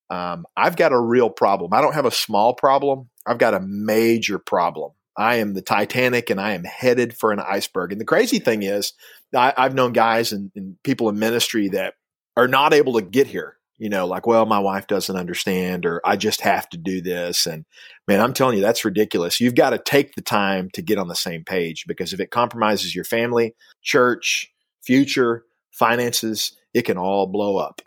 um, 0.10 0.46
I've 0.56 0.76
got 0.76 0.94
a 0.94 1.00
real 1.00 1.30
problem. 1.30 1.74
I 1.74 1.82
don't 1.82 1.94
have 1.94 2.06
a 2.06 2.12
small 2.12 2.54
problem. 2.54 3.10
I've 3.26 3.38
got 3.38 3.54
a 3.54 3.60
major 3.60 4.40
problem. 4.40 4.92
I 5.18 5.38
am 5.38 5.54
the 5.54 5.62
Titanic 5.62 6.30
and 6.30 6.40
I 6.40 6.54
am 6.54 6.64
headed 6.64 7.18
for 7.18 7.32
an 7.32 7.40
iceberg. 7.40 7.92
And 7.92 8.00
the 8.00 8.06
crazy 8.06 8.40
thing 8.40 8.64
is, 8.64 8.94
I, 9.36 9.54
have 9.58 9.74
known 9.74 9.92
guys 9.92 10.32
and, 10.32 10.52
and 10.56 10.78
people 10.84 11.10
in 11.10 11.20
ministry 11.20 11.70
that 11.70 11.96
are 12.38 12.48
not 12.48 12.74
able 12.74 12.94
to 12.94 13.02
get 13.02 13.28
here. 13.28 13.56
You 13.80 13.90
know, 13.90 14.08
like, 14.08 14.26
well, 14.26 14.46
my 14.48 14.58
wife 14.58 14.88
doesn't 14.88 15.16
understand, 15.16 15.86
or 15.86 16.02
I 16.04 16.16
just 16.16 16.42
have 16.42 16.68
to 16.70 16.78
do 16.78 17.00
this. 17.00 17.46
And 17.46 17.64
man, 18.08 18.22
I'm 18.22 18.34
telling 18.34 18.56
you, 18.58 18.62
that's 18.62 18.86
ridiculous. 18.86 19.40
You've 19.40 19.54
got 19.54 19.70
to 19.72 19.78
take 19.78 20.16
the 20.16 20.22
time 20.24 20.70
to 20.74 20.82
get 20.82 20.98
on 20.98 21.10
the 21.10 21.16
same 21.16 21.44
page 21.44 21.86
because 21.88 22.12
if 22.12 22.20
it 22.20 22.32
compromises 22.32 22.96
your 22.96 23.04
family, 23.04 23.56
church, 23.84 24.52
future, 24.84 25.44
finances, 25.72 26.58
it 26.74 26.84
can 26.84 26.98
all 26.98 27.28
blow 27.28 27.58
up. 27.58 27.82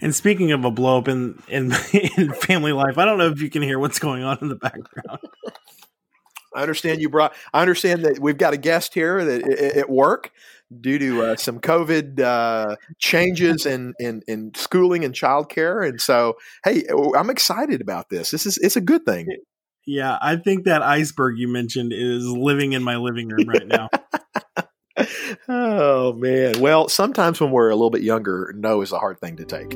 And 0.00 0.14
speaking 0.14 0.52
of 0.52 0.64
a 0.64 0.70
blow 0.70 0.98
up 0.98 1.08
in, 1.08 1.42
in, 1.48 1.72
in 2.16 2.32
family 2.34 2.72
life, 2.72 2.98
I 2.98 3.04
don't 3.04 3.18
know 3.18 3.28
if 3.28 3.40
you 3.40 3.50
can 3.50 3.62
hear 3.62 3.78
what's 3.78 3.98
going 3.98 4.22
on 4.22 4.38
in 4.40 4.48
the 4.48 4.56
background. 4.56 5.20
I 6.54 6.62
understand 6.62 7.00
you 7.00 7.08
brought. 7.08 7.34
I 7.52 7.60
understand 7.60 8.04
that 8.04 8.18
we've 8.18 8.38
got 8.38 8.54
a 8.54 8.56
guest 8.56 8.94
here 8.94 9.24
that 9.24 9.42
at 9.76 9.90
work 9.90 10.32
due 10.80 10.98
to 10.98 11.22
uh, 11.22 11.36
some 11.36 11.60
COVID 11.60 12.20
uh, 12.20 12.76
changes 12.98 13.66
in, 13.66 13.94
in 13.98 14.22
in 14.26 14.52
schooling 14.54 15.04
and 15.04 15.14
childcare, 15.14 15.86
and 15.86 16.00
so 16.00 16.34
hey, 16.64 16.84
I'm 17.14 17.30
excited 17.30 17.80
about 17.80 18.08
this. 18.08 18.30
This 18.30 18.46
is 18.46 18.56
it's 18.58 18.76
a 18.76 18.80
good 18.80 19.04
thing. 19.04 19.26
Yeah, 19.86 20.18
I 20.20 20.36
think 20.36 20.64
that 20.64 20.82
iceberg 20.82 21.38
you 21.38 21.48
mentioned 21.48 21.92
is 21.94 22.26
living 22.26 22.72
in 22.72 22.82
my 22.82 22.96
living 22.96 23.28
room 23.28 23.48
right 23.48 23.66
now. 23.66 23.88
oh 25.48 26.12
man. 26.14 26.60
Well, 26.60 26.88
sometimes 26.88 27.40
when 27.40 27.50
we're 27.50 27.70
a 27.70 27.74
little 27.74 27.90
bit 27.90 28.02
younger, 28.02 28.52
no 28.56 28.80
is 28.82 28.92
a 28.92 28.98
hard 28.98 29.20
thing 29.20 29.36
to 29.36 29.44
take. 29.44 29.72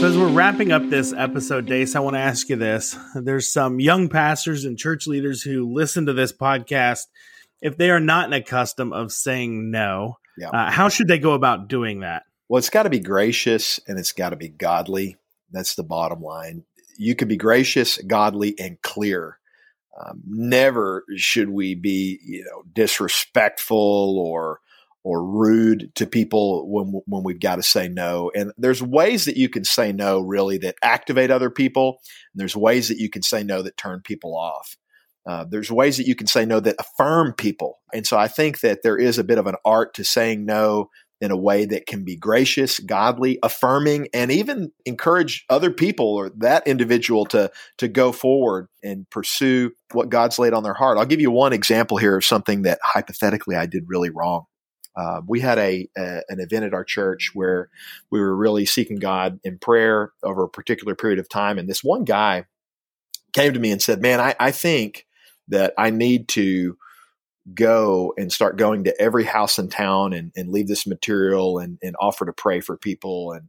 So 0.00 0.06
as 0.06 0.16
we're 0.16 0.28
wrapping 0.28 0.72
up 0.72 0.88
this 0.88 1.12
episode, 1.12 1.66
Dace, 1.66 1.94
I 1.94 2.00
want 2.00 2.14
to 2.14 2.20
ask 2.20 2.48
you 2.48 2.56
this. 2.56 2.96
There's 3.14 3.52
some 3.52 3.80
young 3.80 4.08
pastors 4.08 4.64
and 4.64 4.78
church 4.78 5.06
leaders 5.06 5.42
who 5.42 5.70
listen 5.70 6.06
to 6.06 6.14
this 6.14 6.32
podcast. 6.32 7.02
If 7.60 7.76
they 7.76 7.90
are 7.90 8.00
not 8.00 8.26
in 8.26 8.32
a 8.32 8.42
custom 8.42 8.94
of 8.94 9.12
saying 9.12 9.70
no, 9.70 10.16
yeah. 10.38 10.48
uh, 10.48 10.70
how 10.70 10.88
should 10.88 11.08
they 11.08 11.18
go 11.18 11.32
about 11.32 11.68
doing 11.68 12.00
that? 12.00 12.22
Well, 12.48 12.58
it's 12.58 12.70
got 12.70 12.84
to 12.84 12.90
be 12.90 13.00
gracious 13.00 13.78
and 13.86 13.98
it's 13.98 14.12
got 14.12 14.30
to 14.30 14.36
be 14.36 14.48
godly. 14.48 15.18
That's 15.52 15.74
the 15.74 15.84
bottom 15.84 16.22
line. 16.22 16.64
You 16.96 17.14
can 17.14 17.28
be 17.28 17.36
gracious, 17.36 17.98
godly, 17.98 18.58
and 18.58 18.80
clear 18.80 19.38
um, 20.06 20.22
never 20.26 21.04
should 21.16 21.50
we 21.50 21.74
be, 21.74 22.18
you 22.24 22.44
know, 22.44 22.62
disrespectful 22.72 24.18
or 24.18 24.60
or 25.02 25.24
rude 25.24 25.90
to 25.94 26.06
people 26.06 26.70
when 26.70 27.00
when 27.06 27.22
we've 27.22 27.40
got 27.40 27.56
to 27.56 27.62
say 27.62 27.88
no. 27.88 28.30
And 28.34 28.52
there's 28.58 28.82
ways 28.82 29.24
that 29.24 29.36
you 29.36 29.48
can 29.48 29.64
say 29.64 29.92
no 29.92 30.20
really 30.20 30.58
that 30.58 30.76
activate 30.82 31.30
other 31.30 31.50
people. 31.50 32.00
And 32.32 32.40
there's 32.40 32.56
ways 32.56 32.88
that 32.88 32.98
you 32.98 33.08
can 33.08 33.22
say 33.22 33.42
no 33.42 33.62
that 33.62 33.76
turn 33.76 34.00
people 34.02 34.36
off. 34.36 34.76
Uh, 35.28 35.44
there's 35.48 35.70
ways 35.70 35.96
that 35.96 36.06
you 36.06 36.14
can 36.14 36.26
say 36.26 36.44
no 36.44 36.60
that 36.60 36.76
affirm 36.78 37.32
people. 37.34 37.78
And 37.92 38.06
so 38.06 38.16
I 38.18 38.28
think 38.28 38.60
that 38.60 38.82
there 38.82 38.96
is 38.96 39.18
a 39.18 39.24
bit 39.24 39.38
of 39.38 39.46
an 39.46 39.56
art 39.64 39.94
to 39.94 40.04
saying 40.04 40.44
no 40.44 40.90
in 41.20 41.30
a 41.30 41.36
way 41.36 41.66
that 41.66 41.86
can 41.86 42.02
be 42.04 42.16
gracious, 42.16 42.78
godly, 42.78 43.38
affirming, 43.42 44.08
and 44.14 44.30
even 44.30 44.72
encourage 44.86 45.44
other 45.50 45.70
people 45.70 46.06
or 46.06 46.30
that 46.38 46.66
individual 46.66 47.26
to, 47.26 47.50
to 47.78 47.88
go 47.88 48.10
forward 48.10 48.68
and 48.82 49.08
pursue 49.10 49.72
what 49.92 50.08
God's 50.08 50.38
laid 50.38 50.54
on 50.54 50.62
their 50.62 50.74
heart. 50.74 50.96
I'll 50.96 51.04
give 51.04 51.20
you 51.20 51.30
one 51.30 51.52
example 51.52 51.98
here 51.98 52.16
of 52.16 52.24
something 52.24 52.62
that 52.62 52.78
hypothetically 52.82 53.54
I 53.54 53.66
did 53.66 53.84
really 53.86 54.10
wrong. 54.10 54.46
Uh, 54.96 55.20
we 55.26 55.40
had 55.40 55.58
a, 55.58 55.88
a, 55.96 56.22
an 56.28 56.40
event 56.40 56.64
at 56.64 56.74
our 56.74 56.84
church 56.84 57.30
where 57.34 57.68
we 58.10 58.18
were 58.18 58.34
really 58.34 58.66
seeking 58.66 58.98
God 58.98 59.38
in 59.44 59.58
prayer 59.58 60.12
over 60.22 60.44
a 60.44 60.48
particular 60.48 60.94
period 60.94 61.18
of 61.18 61.28
time, 61.28 61.58
and 61.58 61.68
this 61.68 61.84
one 61.84 62.04
guy 62.04 62.46
came 63.32 63.52
to 63.54 63.60
me 63.60 63.70
and 63.70 63.80
said, 63.80 64.02
"Man, 64.02 64.20
I, 64.20 64.34
I 64.40 64.50
think 64.50 65.06
that 65.46 65.74
I 65.78 65.90
need 65.90 66.28
to 66.30 66.76
go 67.54 68.12
and 68.16 68.32
start 68.32 68.56
going 68.56 68.84
to 68.84 69.00
every 69.00 69.24
house 69.24 69.58
in 69.58 69.68
town 69.68 70.12
and, 70.12 70.32
and 70.36 70.50
leave 70.50 70.68
this 70.68 70.86
material 70.86 71.58
and, 71.58 71.78
and 71.82 71.96
offer 72.00 72.26
to 72.26 72.32
pray 72.32 72.60
for 72.60 72.76
people 72.76 73.32
and 73.32 73.48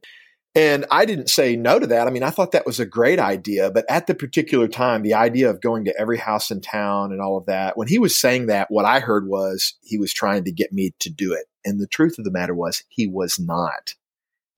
and 0.53 0.85
I 0.91 1.05
didn't 1.05 1.29
say 1.29 1.55
no 1.55 1.79
to 1.79 1.87
that. 1.87 2.07
I 2.07 2.11
mean, 2.11 2.23
I 2.23 2.29
thought 2.29 2.51
that 2.51 2.65
was 2.65 2.79
a 2.79 2.85
great 2.85 3.19
idea, 3.19 3.71
but 3.71 3.85
at 3.89 4.07
the 4.07 4.13
particular 4.13 4.67
time, 4.67 5.01
the 5.01 5.13
idea 5.13 5.49
of 5.49 5.61
going 5.61 5.85
to 5.85 5.97
every 5.97 6.17
house 6.17 6.51
in 6.51 6.59
town 6.59 7.13
and 7.13 7.21
all 7.21 7.37
of 7.37 7.45
that, 7.45 7.77
when 7.77 7.87
he 7.87 7.97
was 7.97 8.17
saying 8.17 8.47
that, 8.47 8.69
what 8.69 8.83
I 8.83 8.99
heard 8.99 9.27
was 9.27 9.75
he 9.81 9.97
was 9.97 10.13
trying 10.13 10.43
to 10.43 10.51
get 10.51 10.73
me 10.73 10.93
to 10.99 11.09
do 11.09 11.31
it. 11.31 11.45
And 11.63 11.79
the 11.79 11.87
truth 11.87 12.19
of 12.19 12.25
the 12.25 12.31
matter 12.31 12.53
was 12.53 12.83
he 12.89 13.07
was 13.07 13.39
not. 13.39 13.93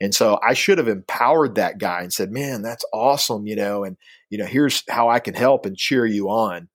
And 0.02 0.16
so 0.16 0.40
I 0.44 0.54
should 0.54 0.80
have 0.80 0.88
empowered 0.88 1.56
that 1.56 1.78
guy 1.78 2.02
and 2.02 2.12
said, 2.12 2.32
man, 2.32 2.64
that's 2.64 2.84
awesome, 2.92 3.46
you 3.46 3.56
know, 3.56 3.84
and, 3.84 3.96
you 4.32 4.40
know, 4.40 4.46
here's 4.46 4.84
how 4.90 5.10
I 5.10 5.20
can 5.20 5.36
help 5.36 5.68
and 5.68 5.78
cheer 5.78 6.08
you 6.08 6.30
on. 6.30 6.70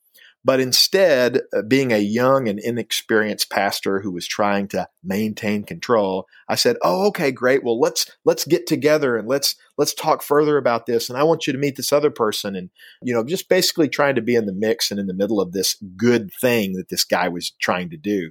But 0.48 0.60
instead, 0.60 1.42
uh, 1.54 1.60
being 1.60 1.92
a 1.92 1.98
young 1.98 2.48
and 2.48 2.58
inexperienced 2.58 3.50
pastor 3.50 4.00
who 4.00 4.10
was 4.10 4.26
trying 4.26 4.66
to 4.68 4.88
maintain 5.04 5.62
control, 5.62 6.26
I 6.48 6.54
said, 6.54 6.78
"Oh, 6.82 7.08
okay, 7.08 7.30
great. 7.30 7.62
Well, 7.62 7.78
let's 7.78 8.10
let's 8.24 8.46
get 8.46 8.66
together 8.66 9.18
and 9.18 9.28
let's 9.28 9.56
let's 9.76 9.92
talk 9.92 10.22
further 10.22 10.56
about 10.56 10.86
this. 10.86 11.10
And 11.10 11.18
I 11.18 11.22
want 11.22 11.46
you 11.46 11.52
to 11.52 11.58
meet 11.58 11.76
this 11.76 11.92
other 11.92 12.10
person." 12.10 12.56
And 12.56 12.70
you 13.02 13.12
know, 13.12 13.24
just 13.24 13.50
basically 13.50 13.90
trying 13.90 14.14
to 14.14 14.22
be 14.22 14.36
in 14.36 14.46
the 14.46 14.54
mix 14.54 14.90
and 14.90 14.98
in 14.98 15.06
the 15.06 15.12
middle 15.12 15.38
of 15.38 15.52
this 15.52 15.76
good 15.98 16.30
thing 16.40 16.72
that 16.78 16.88
this 16.88 17.04
guy 17.04 17.28
was 17.28 17.50
trying 17.60 17.90
to 17.90 17.98
do. 17.98 18.30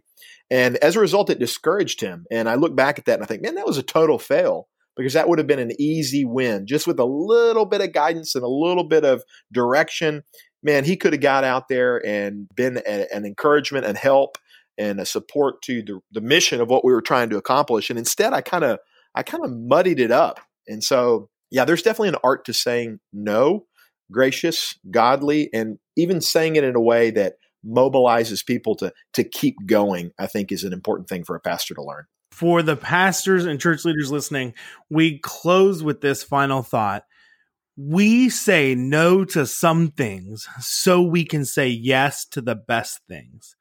And 0.50 0.78
as 0.78 0.96
a 0.96 1.00
result, 1.00 1.30
it 1.30 1.38
discouraged 1.38 2.02
him. 2.02 2.26
And 2.32 2.50
I 2.50 2.56
look 2.56 2.76
back 2.76 2.98
at 2.98 3.06
that 3.06 3.14
and 3.14 3.24
I 3.24 3.28
think, 3.28 3.44
man, 3.44 3.54
that 3.54 3.68
was 3.68 3.78
a 3.78 3.84
total 3.84 4.18
fail 4.18 4.70
because 4.98 5.14
that 5.14 5.30
would 5.30 5.38
have 5.38 5.48
been 5.48 5.60
an 5.60 5.80
easy 5.80 6.26
win 6.26 6.66
just 6.66 6.88
with 6.88 7.00
a 7.00 7.06
little 7.06 7.66
bit 7.66 7.82
of 7.82 7.94
guidance 7.94 8.34
and 8.34 8.44
a 8.44 8.50
little 8.50 8.84
bit 8.84 9.06
of 9.06 9.24
direction 9.54 10.24
man, 10.64 10.84
he 10.84 10.98
could 10.98 11.14
have 11.14 11.22
got 11.22 11.44
out 11.44 11.68
there 11.68 12.06
and 12.06 12.48
been 12.56 12.78
a, 12.86 13.14
an 13.14 13.26
encouragement 13.26 13.86
and 13.86 13.98
help 13.98 14.38
and 14.78 15.00
a 15.00 15.06
support 15.06 15.62
to 15.64 15.82
the, 15.82 16.00
the 16.12 16.22
mission 16.22 16.62
of 16.62 16.70
what 16.70 16.86
we 16.86 16.92
were 16.92 17.02
trying 17.02 17.30
to 17.30 17.38
accomplish. 17.38 17.90
And 17.90 17.98
instead, 17.98 18.34
I 18.34 18.42
kind 18.42 18.64
of 18.64 18.80
I 19.16 19.24
kind 19.24 19.44
of 19.44 19.52
muddied 19.52 20.00
it 20.00 20.12
up. 20.12 20.40
And 20.68 20.84
so, 20.84 21.30
yeah, 21.50 21.66
there's 21.66 21.82
definitely 21.82 22.10
an 22.10 22.18
art 22.24 22.46
to 22.46 22.54
saying 22.54 23.00
no, 23.12 23.66
gracious, 24.12 24.76
godly, 24.92 25.50
and 25.54 25.80
even 25.96 26.22
saying 26.22 26.56
it 26.56 26.64
in 26.64 26.76
a 26.76 26.82
way 26.82 27.10
that 27.12 27.36
mobilizes 27.66 28.46
people 28.46 28.76
to 28.76 28.94
to 29.14 29.24
keep 29.24 29.56
going. 29.66 30.12
I 30.20 30.28
think 30.28 30.52
is 30.52 30.64
an 30.64 30.74
important 30.74 31.10
thing 31.10 31.24
for 31.24 31.36
a 31.36 31.40
pastor 31.40 31.74
to 31.74 31.84
learn. 31.84 32.06
For 32.32 32.62
the 32.62 32.76
pastors 32.76 33.46
and 33.46 33.60
church 33.60 33.84
leaders 33.84 34.12
listening, 34.12 34.54
we 34.92 35.18
close 35.20 35.82
with 35.82 36.02
this 36.02 36.22
final 36.22 36.62
thought 36.62 37.04
we 37.78 38.28
say 38.28 38.74
no 38.74 39.24
to 39.24 39.46
some 39.46 39.92
things 39.92 40.48
so 40.60 41.02
we 41.02 41.24
can 41.24 41.46
say 41.46 41.68
yes 41.68 42.26
to 42.26 42.42
the 42.42 42.56
best 42.56 43.02
things. 43.08 43.56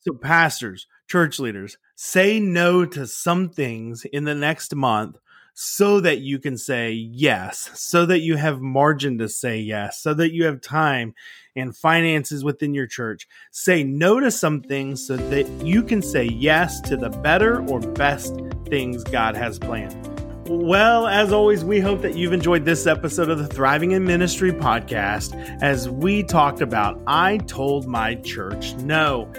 So, 0.00 0.14
pastors, 0.14 0.88
church 1.08 1.38
leaders, 1.38 1.78
say 1.94 2.40
no 2.40 2.84
to 2.84 3.06
some 3.06 3.50
things 3.50 4.04
in 4.04 4.24
the 4.24 4.34
next 4.34 4.74
month 4.74 5.16
so 5.54 6.00
that 6.00 6.18
you 6.18 6.40
can 6.40 6.58
say 6.58 6.90
yes, 6.90 7.70
so 7.74 8.04
that 8.06 8.20
you 8.20 8.36
have 8.36 8.60
margin 8.60 9.18
to 9.18 9.28
say 9.28 9.58
yes, 9.58 10.00
so 10.00 10.12
that 10.14 10.32
you 10.32 10.44
have 10.46 10.60
time 10.60 11.14
and 11.54 11.76
finances 11.76 12.42
within 12.42 12.74
your 12.74 12.86
church. 12.86 13.28
Say 13.52 13.84
no 13.84 14.18
to 14.18 14.30
some 14.30 14.62
things 14.62 15.06
so 15.06 15.16
that 15.16 15.48
you 15.64 15.84
can 15.84 16.02
say 16.02 16.24
yes 16.24 16.80
to 16.82 16.96
the 16.96 17.10
better 17.10 17.64
or 17.68 17.78
best 17.78 18.40
things 18.66 19.04
God 19.04 19.36
has 19.36 19.58
planned. 19.58 20.21
Well, 20.46 21.06
as 21.06 21.32
always, 21.32 21.64
we 21.64 21.78
hope 21.78 22.02
that 22.02 22.16
you've 22.16 22.32
enjoyed 22.32 22.64
this 22.64 22.88
episode 22.88 23.28
of 23.28 23.38
the 23.38 23.46
Thriving 23.46 23.92
in 23.92 24.04
Ministry 24.04 24.50
podcast 24.50 25.36
as 25.62 25.88
we 25.88 26.24
talked 26.24 26.60
about 26.60 27.00
I 27.06 27.36
Told 27.38 27.86
My 27.86 28.16
Church 28.16 28.74
No. 28.78 29.32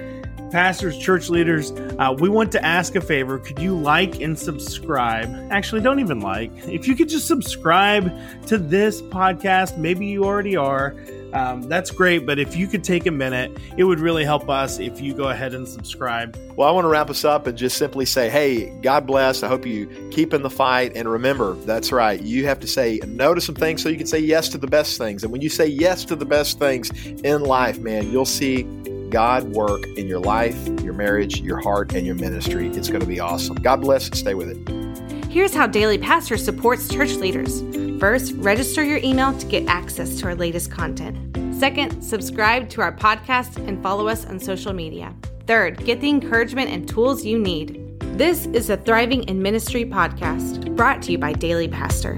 Pastors, 0.49 0.97
church 0.97 1.29
leaders, 1.29 1.71
uh, 1.99 2.15
we 2.17 2.29
want 2.29 2.53
to 2.53 2.63
ask 2.63 2.95
a 2.95 3.01
favor. 3.01 3.37
Could 3.37 3.59
you 3.59 3.77
like 3.77 4.21
and 4.21 4.39
subscribe? 4.39 5.29
Actually, 5.51 5.81
don't 5.81 5.99
even 5.99 6.21
like. 6.21 6.51
If 6.67 6.87
you 6.87 6.95
could 6.95 7.09
just 7.09 7.27
subscribe 7.27 8.09
to 8.45 8.57
this 8.57 9.01
podcast, 9.01 9.77
maybe 9.77 10.05
you 10.05 10.23
already 10.23 10.55
are 10.55 10.95
um, 11.33 11.63
that's 11.63 11.91
great. 11.91 12.25
But 12.25 12.39
if 12.39 12.55
you 12.55 12.67
could 12.67 12.83
take 12.83 13.05
a 13.05 13.11
minute, 13.11 13.55
it 13.77 13.83
would 13.83 13.99
really 13.99 14.23
help 14.23 14.49
us 14.49 14.79
if 14.79 15.01
you 15.01 15.13
go 15.13 15.29
ahead 15.29 15.53
and 15.53 15.67
subscribe. 15.67 16.37
Well, 16.55 16.67
I 16.67 16.71
want 16.71 16.85
to 16.85 16.89
wrap 16.89 17.09
us 17.09 17.25
up 17.25 17.47
and 17.47 17.57
just 17.57 17.77
simply 17.77 18.05
say, 18.05 18.29
hey, 18.29 18.69
God 18.81 19.07
bless. 19.07 19.43
I 19.43 19.47
hope 19.47 19.65
you 19.65 19.87
keep 20.11 20.33
in 20.33 20.43
the 20.43 20.49
fight. 20.49 20.93
And 20.95 21.09
remember, 21.09 21.53
that's 21.65 21.91
right. 21.91 22.21
You 22.21 22.45
have 22.45 22.59
to 22.59 22.67
say 22.67 22.99
no 23.07 23.33
to 23.33 23.41
some 23.41 23.55
things 23.55 23.81
so 23.81 23.89
you 23.89 23.97
can 23.97 24.07
say 24.07 24.19
yes 24.19 24.49
to 24.49 24.57
the 24.57 24.67
best 24.67 24.97
things. 24.97 25.23
And 25.23 25.31
when 25.31 25.41
you 25.41 25.49
say 25.49 25.65
yes 25.65 26.05
to 26.05 26.15
the 26.15 26.25
best 26.25 26.59
things 26.59 26.91
in 27.23 27.41
life, 27.41 27.79
man, 27.79 28.11
you'll 28.11 28.25
see 28.25 28.63
God 29.09 29.43
work 29.53 29.85
in 29.97 30.07
your 30.07 30.19
life, 30.19 30.55
your 30.81 30.93
marriage, 30.93 31.39
your 31.41 31.59
heart, 31.59 31.93
and 31.93 32.05
your 32.05 32.15
ministry. 32.15 32.67
It's 32.69 32.89
going 32.89 33.01
to 33.01 33.07
be 33.07 33.19
awesome. 33.19 33.55
God 33.57 33.81
bless 33.81 34.07
and 34.07 34.17
stay 34.17 34.33
with 34.33 34.49
it. 34.49 35.31
Here's 35.31 35.53
how 35.53 35.65
Daily 35.65 35.97
Pastor 35.97 36.37
supports 36.37 36.87
church 36.87 37.13
leaders. 37.13 37.63
First, 37.99 38.33
register 38.37 38.83
your 38.83 38.97
email 38.97 39.37
to 39.37 39.45
get 39.45 39.67
access 39.67 40.19
to 40.19 40.27
our 40.27 40.35
latest 40.35 40.71
content. 40.71 41.17
Second, 41.57 42.01
subscribe 42.01 42.69
to 42.69 42.81
our 42.81 42.91
podcast 42.91 43.55
and 43.67 43.81
follow 43.81 44.07
us 44.07 44.25
on 44.25 44.39
social 44.39 44.73
media. 44.73 45.13
Third, 45.47 45.83
get 45.85 46.01
the 46.01 46.09
encouragement 46.09 46.69
and 46.69 46.87
tools 46.87 47.23
you 47.23 47.37
need. 47.37 47.99
This 48.17 48.47
is 48.47 48.69
a 48.69 48.77
Thriving 48.77 49.23
in 49.23 49.41
Ministry 49.41 49.85
podcast 49.85 50.75
brought 50.75 51.01
to 51.03 51.11
you 51.11 51.17
by 51.17 51.33
Daily 51.33 51.67
Pastor. 51.67 52.17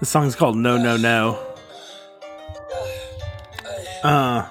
The 0.00 0.06
song's 0.06 0.36
called 0.36 0.56
No 0.56 0.76
No 0.76 0.96
No. 0.96 1.42
Uh 4.04 4.48